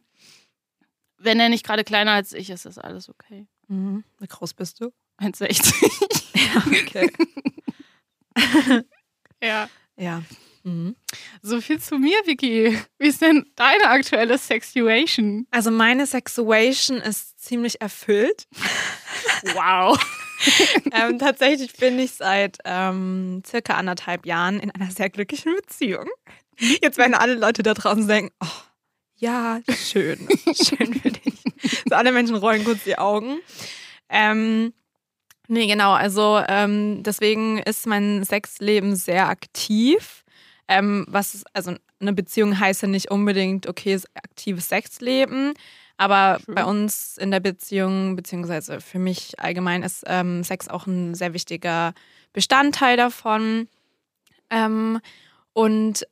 wenn 1.17 1.39
er 1.39 1.49
nicht 1.49 1.65
gerade 1.65 1.83
kleiner 1.83 2.11
als 2.11 2.33
ich 2.33 2.49
ist, 2.49 2.65
ist 2.65 2.77
alles 2.77 3.09
okay. 3.09 3.47
Mhm. 3.67 4.03
Wie 4.19 4.27
groß 4.27 4.53
bist 4.53 4.81
du? 4.81 4.91
1,60. 5.19 6.17
Ja, 6.33 6.63
okay. 6.65 7.11
ja. 9.43 9.69
ja. 9.97 10.23
Mhm. 10.63 10.95
So 11.41 11.59
viel 11.61 11.79
zu 11.79 11.97
mir, 11.97 12.17
Vicky. 12.25 12.77
Wie 12.99 13.07
ist 13.07 13.21
denn 13.21 13.45
deine 13.55 13.87
aktuelle 13.87 14.37
Sexuation? 14.37 15.47
Also 15.51 15.71
meine 15.71 16.05
Sexuation 16.05 16.97
ist 16.97 17.39
ziemlich 17.39 17.81
erfüllt. 17.81 18.47
Wow. 19.53 19.99
ähm, 20.91 21.19
tatsächlich 21.19 21.73
bin 21.73 21.99
ich 21.99 22.11
seit 22.11 22.57
ähm, 22.65 23.43
circa 23.45 23.75
anderthalb 23.75 24.25
Jahren 24.25 24.59
in 24.59 24.71
einer 24.71 24.91
sehr 24.91 25.09
glücklichen 25.09 25.55
Beziehung. 25.55 26.07
Jetzt 26.57 26.97
werden 26.97 27.15
alle 27.15 27.35
Leute 27.35 27.63
da 27.63 27.73
draußen 27.73 28.07
denken, 28.07 28.33
oh, 28.43 28.47
ja, 29.15 29.61
schön, 29.69 30.27
schön 30.45 30.93
für 30.93 31.11
dich. 31.11 31.43
So 31.87 31.95
alle 31.95 32.11
Menschen 32.11 32.35
rollen 32.35 32.63
kurz 32.63 32.83
die 32.83 32.97
Augen. 32.97 33.39
Ähm, 34.09 34.73
nee, 35.47 35.67
genau, 35.67 35.93
also 35.93 36.41
ähm, 36.47 37.03
deswegen 37.03 37.59
ist 37.59 37.85
mein 37.85 38.23
Sexleben 38.23 38.95
sehr 38.95 39.29
aktiv. 39.29 40.23
Ähm, 40.71 41.05
was, 41.09 41.43
also 41.51 41.73
eine 41.99 42.13
Beziehung 42.13 42.57
heißt 42.57 42.81
ja 42.83 42.87
nicht 42.87 43.11
unbedingt, 43.11 43.67
okay, 43.67 43.99
aktives 44.13 44.69
Sexleben. 44.69 45.53
Aber 45.97 46.39
True. 46.45 46.55
bei 46.55 46.63
uns 46.63 47.17
in 47.17 47.29
der 47.29 47.41
Beziehung, 47.41 48.15
beziehungsweise 48.15 48.79
für 48.79 48.97
mich 48.97 49.37
allgemein, 49.37 49.83
ist 49.83 50.05
ähm, 50.07 50.45
Sex 50.45 50.69
auch 50.69 50.87
ein 50.87 51.13
sehr 51.13 51.33
wichtiger 51.33 51.93
Bestandteil 52.31 52.95
davon. 52.95 53.67
Ähm, 54.49 55.01
und 55.51 56.07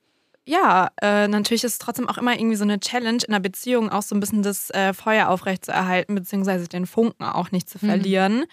ja, 0.45 0.89
äh, 1.01 1.29
natürlich 1.29 1.63
ist 1.63 1.73
es 1.73 1.79
trotzdem 1.79 2.09
auch 2.09 2.17
immer 2.17 2.33
irgendwie 2.33 2.57
so 2.57 2.65
eine 2.65 2.81
Challenge 2.81 3.23
in 3.25 3.31
der 3.31 3.39
Beziehung, 3.39 3.89
auch 3.89 4.01
so 4.01 4.13
ein 4.13 4.19
bisschen 4.19 4.43
das 4.43 4.69
äh, 4.71 4.93
Feuer 4.93 5.29
aufrechtzuerhalten, 5.29 6.15
beziehungsweise 6.15 6.67
den 6.67 6.85
Funken 6.85 7.23
auch 7.23 7.51
nicht 7.51 7.69
zu 7.69 7.77
Mhm. 8.41 8.45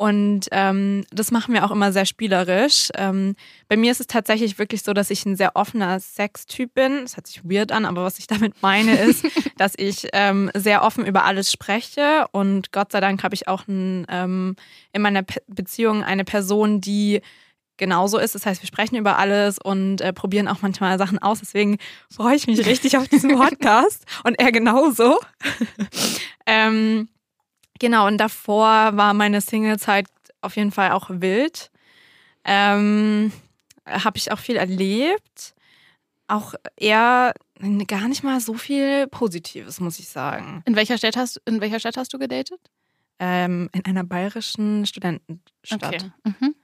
Und 0.00 0.48
ähm, 0.52 1.04
das 1.10 1.30
machen 1.30 1.52
wir 1.52 1.62
auch 1.62 1.70
immer 1.70 1.92
sehr 1.92 2.06
spielerisch. 2.06 2.88
Ähm, 2.94 3.36
bei 3.68 3.76
mir 3.76 3.92
ist 3.92 4.00
es 4.00 4.06
tatsächlich 4.06 4.58
wirklich 4.58 4.82
so, 4.82 4.94
dass 4.94 5.10
ich 5.10 5.26
ein 5.26 5.36
sehr 5.36 5.56
offener 5.56 6.00
Sextyp 6.00 6.72
bin. 6.72 7.02
Das 7.02 7.18
hört 7.18 7.26
sich 7.26 7.44
weird 7.44 7.70
an, 7.70 7.84
aber 7.84 8.02
was 8.02 8.18
ich 8.18 8.26
damit 8.26 8.54
meine 8.62 8.98
ist, 8.98 9.26
dass 9.58 9.74
ich 9.76 10.08
ähm, 10.14 10.50
sehr 10.54 10.84
offen 10.84 11.04
über 11.04 11.26
alles 11.26 11.52
spreche. 11.52 12.24
Und 12.32 12.72
Gott 12.72 12.92
sei 12.92 13.00
Dank 13.00 13.22
habe 13.22 13.34
ich 13.34 13.46
auch 13.46 13.68
ein, 13.68 14.06
ähm, 14.08 14.56
in 14.94 15.02
meiner 15.02 15.22
Pe 15.22 15.42
Beziehung 15.48 16.02
eine 16.02 16.24
Person, 16.24 16.80
die 16.80 17.20
genauso 17.76 18.16
ist. 18.16 18.34
Das 18.34 18.46
heißt, 18.46 18.62
wir 18.62 18.68
sprechen 18.68 18.96
über 18.96 19.18
alles 19.18 19.58
und 19.62 20.00
äh, 20.00 20.14
probieren 20.14 20.48
auch 20.48 20.62
manchmal 20.62 20.96
Sachen 20.96 21.18
aus. 21.18 21.40
Deswegen 21.40 21.76
freue 22.10 22.36
ich 22.36 22.46
mich 22.46 22.64
richtig 22.64 22.96
auf 22.96 23.06
diesen 23.06 23.36
Podcast 23.38 24.06
und 24.24 24.40
er 24.40 24.50
genauso. 24.50 25.20
ähm, 26.46 27.10
genau, 27.80 28.06
und 28.06 28.18
davor 28.18 28.96
war 28.96 29.12
meine 29.14 29.40
Singlezeit 29.40 30.06
auf 30.40 30.54
jeden 30.56 30.70
Fall 30.70 30.92
auch 30.92 31.10
wild. 31.10 31.72
Ähm, 32.44 33.32
Habe 33.84 34.18
ich 34.18 34.30
auch 34.30 34.38
viel 34.38 34.56
erlebt. 34.56 35.54
Auch 36.28 36.54
eher 36.76 37.34
gar 37.88 38.08
nicht 38.08 38.22
mal 38.22 38.40
so 38.40 38.54
viel 38.54 39.08
Positives, 39.08 39.80
muss 39.80 39.98
ich 39.98 40.08
sagen. 40.08 40.62
In 40.64 40.76
welcher 40.76 40.96
Stadt 40.96 41.16
hast, 41.16 41.42
in 41.44 41.60
welcher 41.60 41.80
Stadt 41.80 41.96
hast 41.96 42.14
du 42.14 42.18
gedatet? 42.18 42.60
Ähm, 43.18 43.68
in 43.72 43.84
einer 43.84 44.04
bayerischen 44.04 44.86
Studentenstadt. 44.86 45.84
Okay. 45.84 46.10
Mhm. 46.24 46.54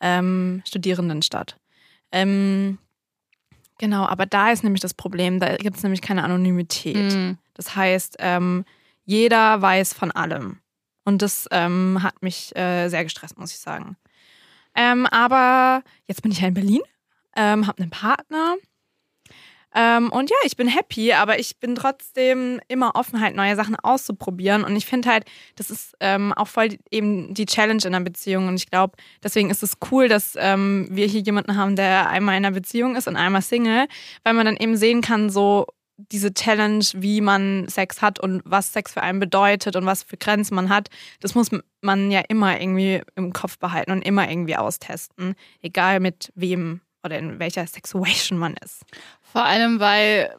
Ähm, 0.00 0.62
Studierendenstadt. 0.66 1.58
Ähm, 2.10 2.78
genau, 3.78 4.06
aber 4.06 4.24
da 4.24 4.50
ist 4.50 4.64
nämlich 4.64 4.80
das 4.80 4.94
Problem, 4.94 5.40
da 5.40 5.56
gibt 5.56 5.76
es 5.76 5.82
nämlich 5.82 6.00
keine 6.00 6.24
Anonymität. 6.24 7.12
Mhm. 7.12 7.38
Das 7.54 7.76
heißt, 7.76 8.16
ähm, 8.20 8.64
jeder 9.10 9.60
weiß 9.60 9.92
von 9.92 10.12
allem. 10.12 10.60
Und 11.04 11.20
das 11.20 11.48
ähm, 11.50 11.98
hat 12.02 12.22
mich 12.22 12.54
äh, 12.56 12.88
sehr 12.88 13.02
gestresst, 13.02 13.36
muss 13.38 13.50
ich 13.50 13.58
sagen. 13.58 13.96
Ähm, 14.76 15.06
aber 15.06 15.82
jetzt 16.06 16.22
bin 16.22 16.30
ich 16.30 16.40
ja 16.40 16.48
in 16.48 16.54
Berlin, 16.54 16.82
ähm, 17.36 17.66
habe 17.66 17.82
einen 17.82 17.90
Partner. 17.90 18.56
Ähm, 19.74 20.12
und 20.12 20.30
ja, 20.30 20.36
ich 20.44 20.56
bin 20.56 20.68
happy, 20.68 21.12
aber 21.12 21.40
ich 21.40 21.58
bin 21.58 21.74
trotzdem 21.74 22.60
immer 22.68 22.94
offen, 22.94 23.20
halt 23.20 23.34
neue 23.34 23.56
Sachen 23.56 23.74
auszuprobieren. 23.74 24.62
Und 24.62 24.76
ich 24.76 24.86
finde 24.86 25.08
halt, 25.10 25.24
das 25.56 25.70
ist 25.70 25.96
ähm, 25.98 26.32
auch 26.32 26.48
voll 26.48 26.76
eben 26.92 27.34
die 27.34 27.46
Challenge 27.46 27.82
in 27.82 27.94
einer 27.94 28.04
Beziehung. 28.04 28.46
Und 28.46 28.54
ich 28.54 28.70
glaube, 28.70 28.96
deswegen 29.24 29.50
ist 29.50 29.64
es 29.64 29.74
cool, 29.90 30.06
dass 30.06 30.36
ähm, 30.38 30.86
wir 30.90 31.06
hier 31.06 31.20
jemanden 31.20 31.56
haben, 31.56 31.74
der 31.74 32.08
einmal 32.08 32.36
in 32.36 32.44
einer 32.44 32.54
Beziehung 32.54 32.94
ist 32.94 33.08
und 33.08 33.16
einmal 33.16 33.42
Single, 33.42 33.88
weil 34.22 34.34
man 34.34 34.46
dann 34.46 34.56
eben 34.56 34.76
sehen 34.76 35.00
kann, 35.00 35.30
so 35.30 35.66
diese 36.12 36.32
Challenge, 36.32 36.84
wie 36.94 37.20
man 37.20 37.68
Sex 37.68 38.02
hat 38.02 38.18
und 38.18 38.42
was 38.44 38.72
Sex 38.72 38.92
für 38.92 39.02
einen 39.02 39.20
bedeutet 39.20 39.76
und 39.76 39.86
was 39.86 40.02
für 40.02 40.16
Grenzen 40.16 40.54
man 40.54 40.68
hat, 40.68 40.88
das 41.20 41.34
muss 41.34 41.50
man 41.80 42.10
ja 42.10 42.20
immer 42.28 42.60
irgendwie 42.60 43.02
im 43.16 43.32
Kopf 43.32 43.58
behalten 43.58 43.92
und 43.92 44.02
immer 44.02 44.28
irgendwie 44.30 44.56
austesten. 44.56 45.34
Egal 45.62 46.00
mit 46.00 46.32
wem 46.34 46.80
oder 47.02 47.18
in 47.18 47.38
welcher 47.38 47.66
Sexuation 47.66 48.38
man 48.38 48.54
ist. 48.64 48.82
Vor 49.22 49.44
allem, 49.44 49.80
weil 49.80 50.34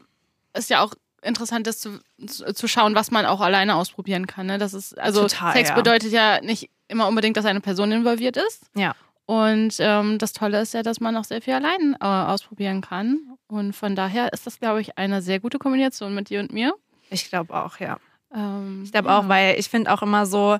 es 0.53 0.70
ja 0.70 0.84
auch 0.84 0.94
interessant 1.22 1.68
ist 1.68 1.82
zu, 1.82 2.00
zu 2.27 2.68
schauen, 2.68 2.96
was 2.96 3.12
man 3.12 3.25
auch 3.25 3.41
alleine 3.41 3.75
ausprobieren 3.75 4.27
kann. 4.27 4.48
Ne? 4.48 4.58
Das 4.58 4.74
ist, 4.74 4.98
also 5.00 5.24
Total, 5.24 5.53
Sex 5.53 5.70
ja. 5.70 5.75
bedeutet 5.75 6.12
ja 6.12 6.41
nicht 6.41 6.70
immer 6.88 7.08
unbedingt, 7.08 7.38
dass 7.38 7.46
eine 7.46 7.62
Person 7.62 7.91
involviert 7.91 8.38
ist. 8.38 8.65
Ja. 8.75 8.96
Und 9.31 9.75
ähm, 9.79 10.17
das 10.17 10.33
Tolle 10.33 10.59
ist 10.59 10.73
ja, 10.73 10.83
dass 10.83 11.00
man 11.00 11.15
auch 11.15 11.23
sehr 11.23 11.41
viel 11.41 11.53
allein 11.53 11.95
äh, 12.01 12.05
ausprobieren 12.05 12.81
kann. 12.81 13.38
Und 13.47 13.73
von 13.73 13.95
daher 13.95 14.33
ist 14.33 14.45
das, 14.45 14.59
glaube 14.59 14.81
ich, 14.81 14.97
eine 14.97 15.21
sehr 15.21 15.39
gute 15.39 15.57
Kombination 15.57 16.13
mit 16.13 16.29
dir 16.29 16.41
und 16.41 16.51
mir. 16.51 16.73
Ich 17.09 17.29
glaube 17.29 17.53
auch, 17.53 17.79
ja. 17.79 17.97
Ähm, 18.35 18.81
Ich 18.83 18.91
glaube 18.91 19.07
ja. 19.07 19.17
auch, 19.17 19.29
weil 19.29 19.57
ich 19.57 19.69
finde 19.69 19.93
auch 19.93 20.01
immer 20.01 20.25
so, 20.25 20.57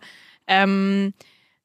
ähm, 0.48 1.14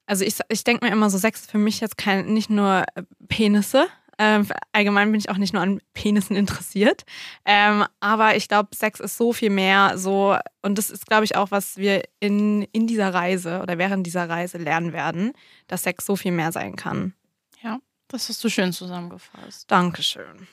also 0.05 0.25
ich, 0.25 0.37
ich 0.49 0.65
denke 0.65 0.85
mir 0.85 0.91
immer 0.91 1.09
so, 1.09 1.17
Sex 1.17 1.43
ist 1.43 1.51
für 1.51 1.57
mich 1.57 1.79
jetzt 1.79 1.97
kein, 1.97 2.33
nicht 2.33 2.49
nur 2.49 2.83
äh, 2.95 3.03
Penisse. 3.29 3.87
Ähm, 4.19 4.47
allgemein 4.71 5.11
bin 5.11 5.19
ich 5.19 5.29
auch 5.29 5.37
nicht 5.37 5.53
nur 5.53 5.61
an 5.61 5.79
Penissen 5.93 6.35
interessiert. 6.35 7.03
Ähm, 7.45 7.85
aber 7.99 8.35
ich 8.35 8.47
glaube, 8.47 8.69
Sex 8.75 8.99
ist 8.99 9.17
so 9.17 9.33
viel 9.33 9.49
mehr 9.49 9.97
so, 9.97 10.35
und 10.61 10.77
das 10.77 10.89
ist, 10.89 11.05
glaube 11.05 11.25
ich, 11.25 11.35
auch, 11.35 11.51
was 11.51 11.77
wir 11.77 12.03
in, 12.19 12.63
in 12.71 12.87
dieser 12.87 13.13
Reise 13.13 13.61
oder 13.61 13.77
während 13.77 14.07
dieser 14.07 14.27
Reise 14.27 14.57
lernen 14.57 14.93
werden, 14.93 15.33
dass 15.67 15.83
Sex 15.83 16.05
so 16.05 16.15
viel 16.15 16.31
mehr 16.31 16.51
sein 16.51 16.75
kann. 16.75 17.13
Ja, 17.61 17.79
das 18.07 18.29
hast 18.29 18.43
du 18.43 18.49
schön 18.49 18.73
zusammengefasst. 18.73 19.69
Dankeschön. 19.69 20.47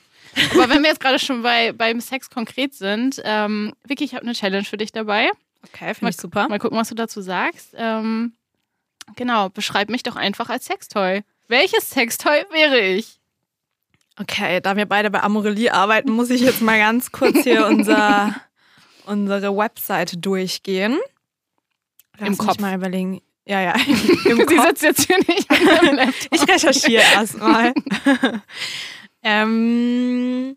Aber 0.53 0.69
wenn 0.69 0.81
wir 0.81 0.89
jetzt 0.89 0.99
gerade 0.99 1.19
schon 1.19 1.41
bei, 1.41 1.71
beim 1.71 2.01
Sex 2.01 2.29
konkret 2.29 2.73
sind, 2.73 3.21
ähm, 3.23 3.73
Vicky, 3.83 4.03
ich 4.03 4.13
habe 4.13 4.23
eine 4.23 4.33
Challenge 4.33 4.65
für 4.65 4.77
dich 4.77 4.91
dabei. 4.91 5.31
Okay, 5.63 5.93
finde 5.93 6.11
ich 6.11 6.17
super. 6.17 6.47
Mal 6.47 6.59
gucken, 6.59 6.77
was 6.77 6.89
du 6.89 6.95
dazu 6.95 7.21
sagst. 7.21 7.73
Ähm, 7.75 8.33
genau, 9.15 9.49
beschreib 9.49 9.89
mich 9.89 10.03
doch 10.03 10.15
einfach 10.15 10.49
als 10.49 10.65
Sextoy. 10.65 11.23
Welches 11.47 11.89
Sextoy 11.89 12.43
wäre 12.51 12.79
ich? 12.79 13.19
Okay, 14.17 14.61
da 14.61 14.77
wir 14.77 14.85
beide 14.85 15.09
bei 15.11 15.21
Amorelie 15.21 15.69
arbeiten, 15.73 16.11
muss 16.11 16.29
ich 16.29 16.41
jetzt 16.41 16.61
mal 16.61 16.77
ganz 16.77 17.11
kurz 17.11 17.39
hier 17.43 17.65
unser, 17.67 18.33
unsere 19.05 19.55
Webseite 19.55 20.17
durchgehen. 20.17 20.97
Lass 22.17 22.29
Im 22.29 22.37
Kopf. 22.37 22.59
mal 22.59 22.75
überlegen. 22.75 23.21
Ja, 23.45 23.61
ja. 23.61 23.73
Im 24.25 24.37
Sie 24.37 24.45
Kopf. 24.45 24.67
sitzt 24.79 24.83
jetzt 24.83 25.07
hier 25.07 25.17
nicht. 25.17 25.47
Ich 26.31 26.47
recherchiere 26.47 27.03
erstmal. 27.13 27.73
ähm, 29.21 30.55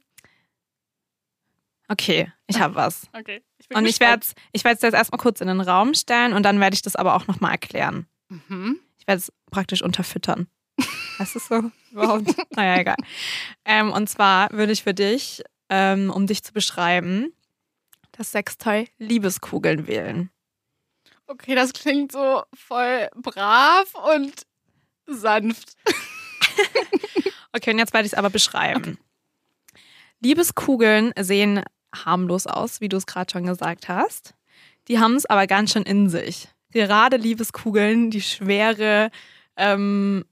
okay, 1.88 2.32
ich 2.46 2.60
habe 2.60 2.74
was. 2.76 3.08
Okay. 3.12 3.42
bin 3.68 3.78
Und 3.78 3.86
ich 3.86 4.00
werde 4.00 4.22
es 4.22 4.34
ich 4.52 4.64
werd's 4.64 4.82
jetzt 4.82 4.94
erstmal 4.94 5.18
kurz 5.18 5.40
in 5.40 5.48
den 5.48 5.60
Raum 5.60 5.94
stellen 5.94 6.32
und 6.32 6.44
dann 6.44 6.60
werde 6.60 6.74
ich 6.74 6.82
das 6.82 6.96
aber 6.96 7.14
auch 7.14 7.26
nochmal 7.26 7.52
erklären. 7.52 8.06
Mhm. 8.28 8.78
Ich 8.98 9.06
werde 9.06 9.18
es 9.18 9.32
praktisch 9.50 9.82
unterfüttern. 9.82 10.46
Heißt 11.18 11.37
es 11.37 11.48
so 11.48 11.70
überhaupt? 11.90 12.34
naja, 12.56 12.80
egal. 12.80 12.96
Ähm, 13.64 13.92
und 13.92 14.08
zwar 14.08 14.50
würde 14.52 14.72
ich 14.72 14.82
für 14.82 14.94
dich, 14.94 15.42
ähm, 15.68 16.10
um 16.10 16.26
dich 16.26 16.42
zu 16.42 16.52
beschreiben, 16.52 17.32
das 18.12 18.32
Sextoy 18.32 18.88
Liebeskugeln 18.98 19.87
wählen. 19.87 20.30
Okay, 21.26 21.54
das 21.54 21.72
klingt 21.72 22.12
so 22.12 22.42
voll 22.54 23.08
brav 23.16 23.92
und 23.94 24.46
sanft. 25.06 25.75
Okay, 27.52 27.70
und 27.72 27.78
jetzt 27.78 27.92
werde 27.92 28.06
ich 28.06 28.12
es 28.12 28.18
aber 28.18 28.30
beschreiben. 28.30 28.98
Liebeskugeln 30.20 31.12
sehen 31.18 31.62
harmlos 31.94 32.46
aus, 32.46 32.80
wie 32.80 32.88
du 32.88 32.96
es 32.96 33.06
gerade 33.06 33.30
schon 33.30 33.46
gesagt 33.46 33.88
hast. 33.88 34.34
Die 34.88 34.98
haben 34.98 35.16
es 35.16 35.26
aber 35.26 35.46
ganz 35.46 35.72
schön 35.72 35.82
in 35.82 36.08
sich. 36.08 36.48
Gerade 36.70 37.16
Liebeskugeln, 37.16 38.10
die 38.10 38.20
schwere, 38.20 39.10
ähm, 39.56 40.25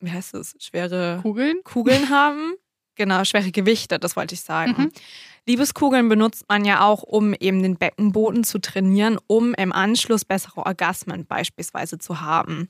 wie 0.00 0.10
heißt 0.10 0.34
es, 0.34 0.56
schwere 0.58 1.20
Kugeln? 1.22 1.60
Kugeln 1.64 2.10
haben. 2.10 2.54
Genau, 2.94 3.24
schwere 3.24 3.50
Gewichte, 3.52 3.98
das 3.98 4.16
wollte 4.16 4.34
ich 4.34 4.40
sagen. 4.40 4.74
Mhm. 4.76 4.92
Liebeskugeln 5.46 6.08
benutzt 6.08 6.44
man 6.48 6.64
ja 6.64 6.80
auch, 6.80 7.02
um 7.02 7.32
eben 7.32 7.62
den 7.62 7.76
Beckenboden 7.76 8.44
zu 8.44 8.58
trainieren, 8.58 9.18
um 9.26 9.54
im 9.54 9.72
Anschluss 9.72 10.24
bessere 10.24 10.66
Orgasmen 10.66 11.24
beispielsweise 11.24 11.98
zu 11.98 12.20
haben. 12.20 12.68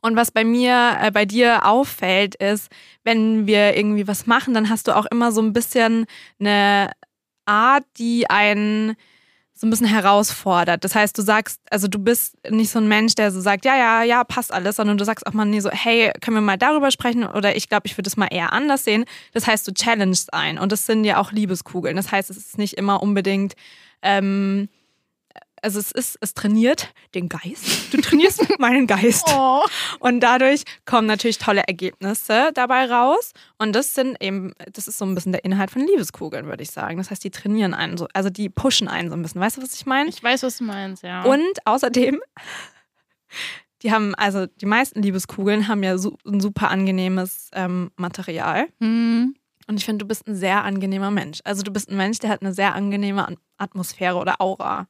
Und 0.00 0.16
was 0.16 0.30
bei 0.30 0.44
mir, 0.44 0.98
äh, 1.00 1.10
bei 1.10 1.24
dir 1.24 1.64
auffällt, 1.64 2.34
ist, 2.34 2.70
wenn 3.02 3.46
wir 3.46 3.74
irgendwie 3.76 4.06
was 4.06 4.26
machen, 4.26 4.52
dann 4.52 4.68
hast 4.68 4.86
du 4.86 4.94
auch 4.94 5.06
immer 5.06 5.32
so 5.32 5.40
ein 5.40 5.54
bisschen 5.54 6.04
eine 6.38 6.92
Art, 7.46 7.84
die 7.96 8.28
einen 8.28 8.96
so 9.64 9.66
ein 9.66 9.70
bisschen 9.70 9.86
herausfordert. 9.86 10.84
Das 10.84 10.94
heißt, 10.94 11.16
du 11.16 11.22
sagst, 11.22 11.58
also 11.70 11.88
du 11.88 11.98
bist 11.98 12.36
nicht 12.50 12.70
so 12.70 12.78
ein 12.78 12.86
Mensch, 12.86 13.14
der 13.14 13.30
so 13.30 13.40
sagt, 13.40 13.64
ja, 13.64 13.74
ja, 13.76 14.02
ja, 14.02 14.22
passt 14.22 14.52
alles, 14.52 14.76
sondern 14.76 14.98
du 14.98 15.04
sagst 15.04 15.26
auch 15.26 15.32
mal 15.32 15.46
nie 15.46 15.60
so, 15.60 15.70
hey, 15.70 16.12
können 16.20 16.36
wir 16.36 16.42
mal 16.42 16.58
darüber 16.58 16.90
sprechen 16.90 17.24
oder 17.24 17.56
ich 17.56 17.70
glaube, 17.70 17.86
ich 17.86 17.96
würde 17.96 18.08
es 18.08 18.18
mal 18.18 18.28
eher 18.30 18.52
anders 18.52 18.84
sehen. 18.84 19.06
Das 19.32 19.46
heißt, 19.46 19.66
du 19.66 19.72
challengest 19.72 20.34
ein 20.34 20.58
und 20.58 20.70
das 20.70 20.84
sind 20.84 21.04
ja 21.04 21.18
auch 21.18 21.32
Liebeskugeln. 21.32 21.96
Das 21.96 22.12
heißt, 22.12 22.28
es 22.28 22.36
ist 22.36 22.58
nicht 22.58 22.74
immer 22.74 23.02
unbedingt, 23.02 23.54
ähm, 24.02 24.68
also 25.64 25.80
es 25.80 25.90
ist, 25.90 26.18
es 26.20 26.34
trainiert 26.34 26.92
den 27.14 27.28
Geist. 27.28 27.92
Du 27.92 28.00
trainierst 28.00 28.58
meinen 28.58 28.86
Geist. 28.86 29.24
Oh. 29.36 29.64
Und 29.98 30.20
dadurch 30.20 30.62
kommen 30.84 31.06
natürlich 31.06 31.38
tolle 31.38 31.62
Ergebnisse 31.66 32.50
dabei 32.54 32.84
raus. 32.90 33.32
Und 33.58 33.72
das 33.72 33.94
sind 33.94 34.16
eben, 34.20 34.52
das 34.72 34.86
ist 34.86 34.98
so 34.98 35.04
ein 35.04 35.14
bisschen 35.14 35.32
der 35.32 35.44
Inhalt 35.44 35.70
von 35.70 35.84
Liebeskugeln, 35.86 36.46
würde 36.46 36.62
ich 36.62 36.70
sagen. 36.70 36.98
Das 36.98 37.10
heißt, 37.10 37.24
die 37.24 37.30
trainieren 37.30 37.74
einen 37.74 37.96
so, 37.96 38.06
also 38.12 38.30
die 38.30 38.48
pushen 38.48 38.86
einen 38.86 39.08
so 39.08 39.16
ein 39.16 39.22
bisschen. 39.22 39.40
Weißt 39.40 39.56
du, 39.56 39.62
was 39.62 39.74
ich 39.74 39.86
meine? 39.86 40.08
Ich 40.08 40.22
weiß, 40.22 40.42
was 40.42 40.58
du 40.58 40.64
meinst, 40.64 41.02
ja. 41.02 41.22
Und 41.24 41.42
außerdem, 41.64 42.20
die 43.82 43.92
haben, 43.92 44.14
also 44.14 44.46
die 44.46 44.66
meisten 44.66 45.02
Liebeskugeln 45.02 45.66
haben 45.68 45.82
ja 45.82 45.98
su 45.98 46.16
ein 46.26 46.40
super 46.40 46.70
angenehmes 46.70 47.50
ähm, 47.54 47.90
Material. 47.96 48.68
Hm. 48.80 49.34
Und 49.66 49.76
ich 49.76 49.84
finde, 49.84 50.04
du 50.04 50.08
bist 50.08 50.28
ein 50.28 50.36
sehr 50.36 50.62
angenehmer 50.64 51.10
Mensch. 51.10 51.40
Also 51.44 51.62
du 51.62 51.72
bist 51.72 51.90
ein 51.90 51.96
Mensch, 51.96 52.18
der 52.18 52.30
hat 52.30 52.42
eine 52.42 52.52
sehr 52.52 52.74
angenehme 52.74 53.26
An- 53.26 53.38
Atmosphäre 53.56 54.16
oder 54.16 54.40
Aura. 54.40 54.86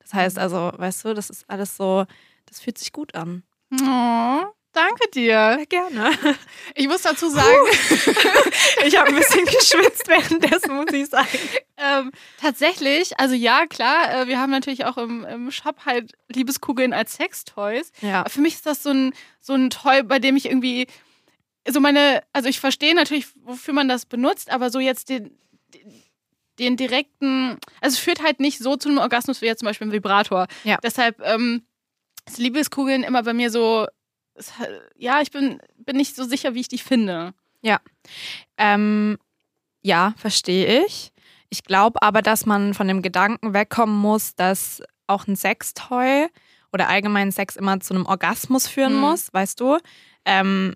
Das 0.00 0.14
heißt 0.14 0.38
also, 0.38 0.72
weißt 0.76 1.04
du, 1.04 1.14
das 1.14 1.30
ist 1.30 1.44
alles 1.48 1.76
so, 1.76 2.04
das 2.46 2.60
fühlt 2.60 2.78
sich 2.78 2.92
gut 2.92 3.14
an. 3.14 3.44
Oh, 3.72 4.42
danke 4.72 5.08
dir. 5.14 5.32
Ja, 5.32 5.64
gerne. 5.64 6.10
Ich 6.74 6.88
muss 6.88 7.02
dazu 7.02 7.28
sagen, 7.28 7.46
Ich 8.86 8.96
habe 8.96 9.08
ein 9.08 9.16
bisschen 9.16 9.44
geschwitzt 9.44 10.08
währenddessen, 10.08 10.74
muss 10.74 10.92
ich 10.92 11.08
sagen. 11.08 11.28
ähm, 11.76 12.12
tatsächlich, 12.40 13.18
also 13.18 13.34
ja, 13.34 13.66
klar, 13.66 14.22
äh, 14.22 14.26
wir 14.26 14.38
haben 14.38 14.50
natürlich 14.50 14.84
auch 14.84 14.96
im, 14.96 15.24
im 15.24 15.50
Shop 15.50 15.84
halt 15.84 16.12
Liebeskugeln 16.28 16.92
als 16.92 17.14
Sextoys. 17.14 17.92
Ja. 18.00 18.24
Für 18.28 18.40
mich 18.40 18.54
ist 18.54 18.66
das 18.66 18.82
so 18.82 18.90
ein, 18.90 19.12
so 19.40 19.54
ein 19.54 19.70
Toy, 19.70 20.02
bei 20.02 20.18
dem 20.18 20.36
ich 20.36 20.46
irgendwie 20.46 20.86
so 21.68 21.80
meine, 21.80 22.22
also 22.32 22.48
ich 22.48 22.60
verstehe 22.60 22.94
natürlich, 22.94 23.26
wofür 23.42 23.74
man 23.74 23.88
das 23.88 24.06
benutzt, 24.06 24.50
aber 24.50 24.70
so 24.70 24.80
jetzt 24.80 25.08
den, 25.10 25.36
den, 25.74 26.02
den 26.60 26.76
direkten, 26.76 27.58
also 27.80 27.94
es 27.94 27.98
führt 27.98 28.22
halt 28.22 28.38
nicht 28.38 28.58
so 28.58 28.76
zu 28.76 28.88
einem 28.88 28.98
Orgasmus 28.98 29.40
wie 29.42 29.46
jetzt 29.46 29.58
zum 29.60 29.66
Beispiel 29.66 29.88
ein 29.88 29.92
Vibrator. 29.92 30.46
Ja. 30.62 30.76
Deshalb 30.82 31.20
ähm, 31.24 31.62
ist 32.28 32.38
Liebeskugeln 32.38 33.02
immer 33.02 33.22
bei 33.24 33.32
mir 33.32 33.50
so 33.50 33.86
ja, 34.96 35.20
ich 35.20 35.30
bin, 35.32 35.60
bin 35.76 35.96
nicht 35.96 36.16
so 36.16 36.24
sicher, 36.24 36.54
wie 36.54 36.60
ich 36.60 36.68
die 36.68 36.78
finde. 36.78 37.34
Ähm, 38.56 39.18
ja, 39.82 40.14
verstehe 40.16 40.84
ich. 40.86 41.12
Ich 41.50 41.64
glaube 41.64 42.00
aber, 42.02 42.22
dass 42.22 42.46
man 42.46 42.74
von 42.74 42.88
dem 42.88 43.02
Gedanken 43.02 43.54
wegkommen 43.54 43.96
muss, 43.96 44.34
dass 44.34 44.82
auch 45.06 45.26
ein 45.26 45.36
Sextoy 45.36 46.28
oder 46.72 46.88
allgemein 46.88 47.32
Sex 47.32 47.56
immer 47.56 47.80
zu 47.80 47.94
einem 47.94 48.06
Orgasmus 48.06 48.68
führen 48.68 48.94
Mhm. 48.94 49.00
muss, 49.00 49.32
weißt 49.32 49.60
du? 49.60 49.78
Ähm, 50.24 50.74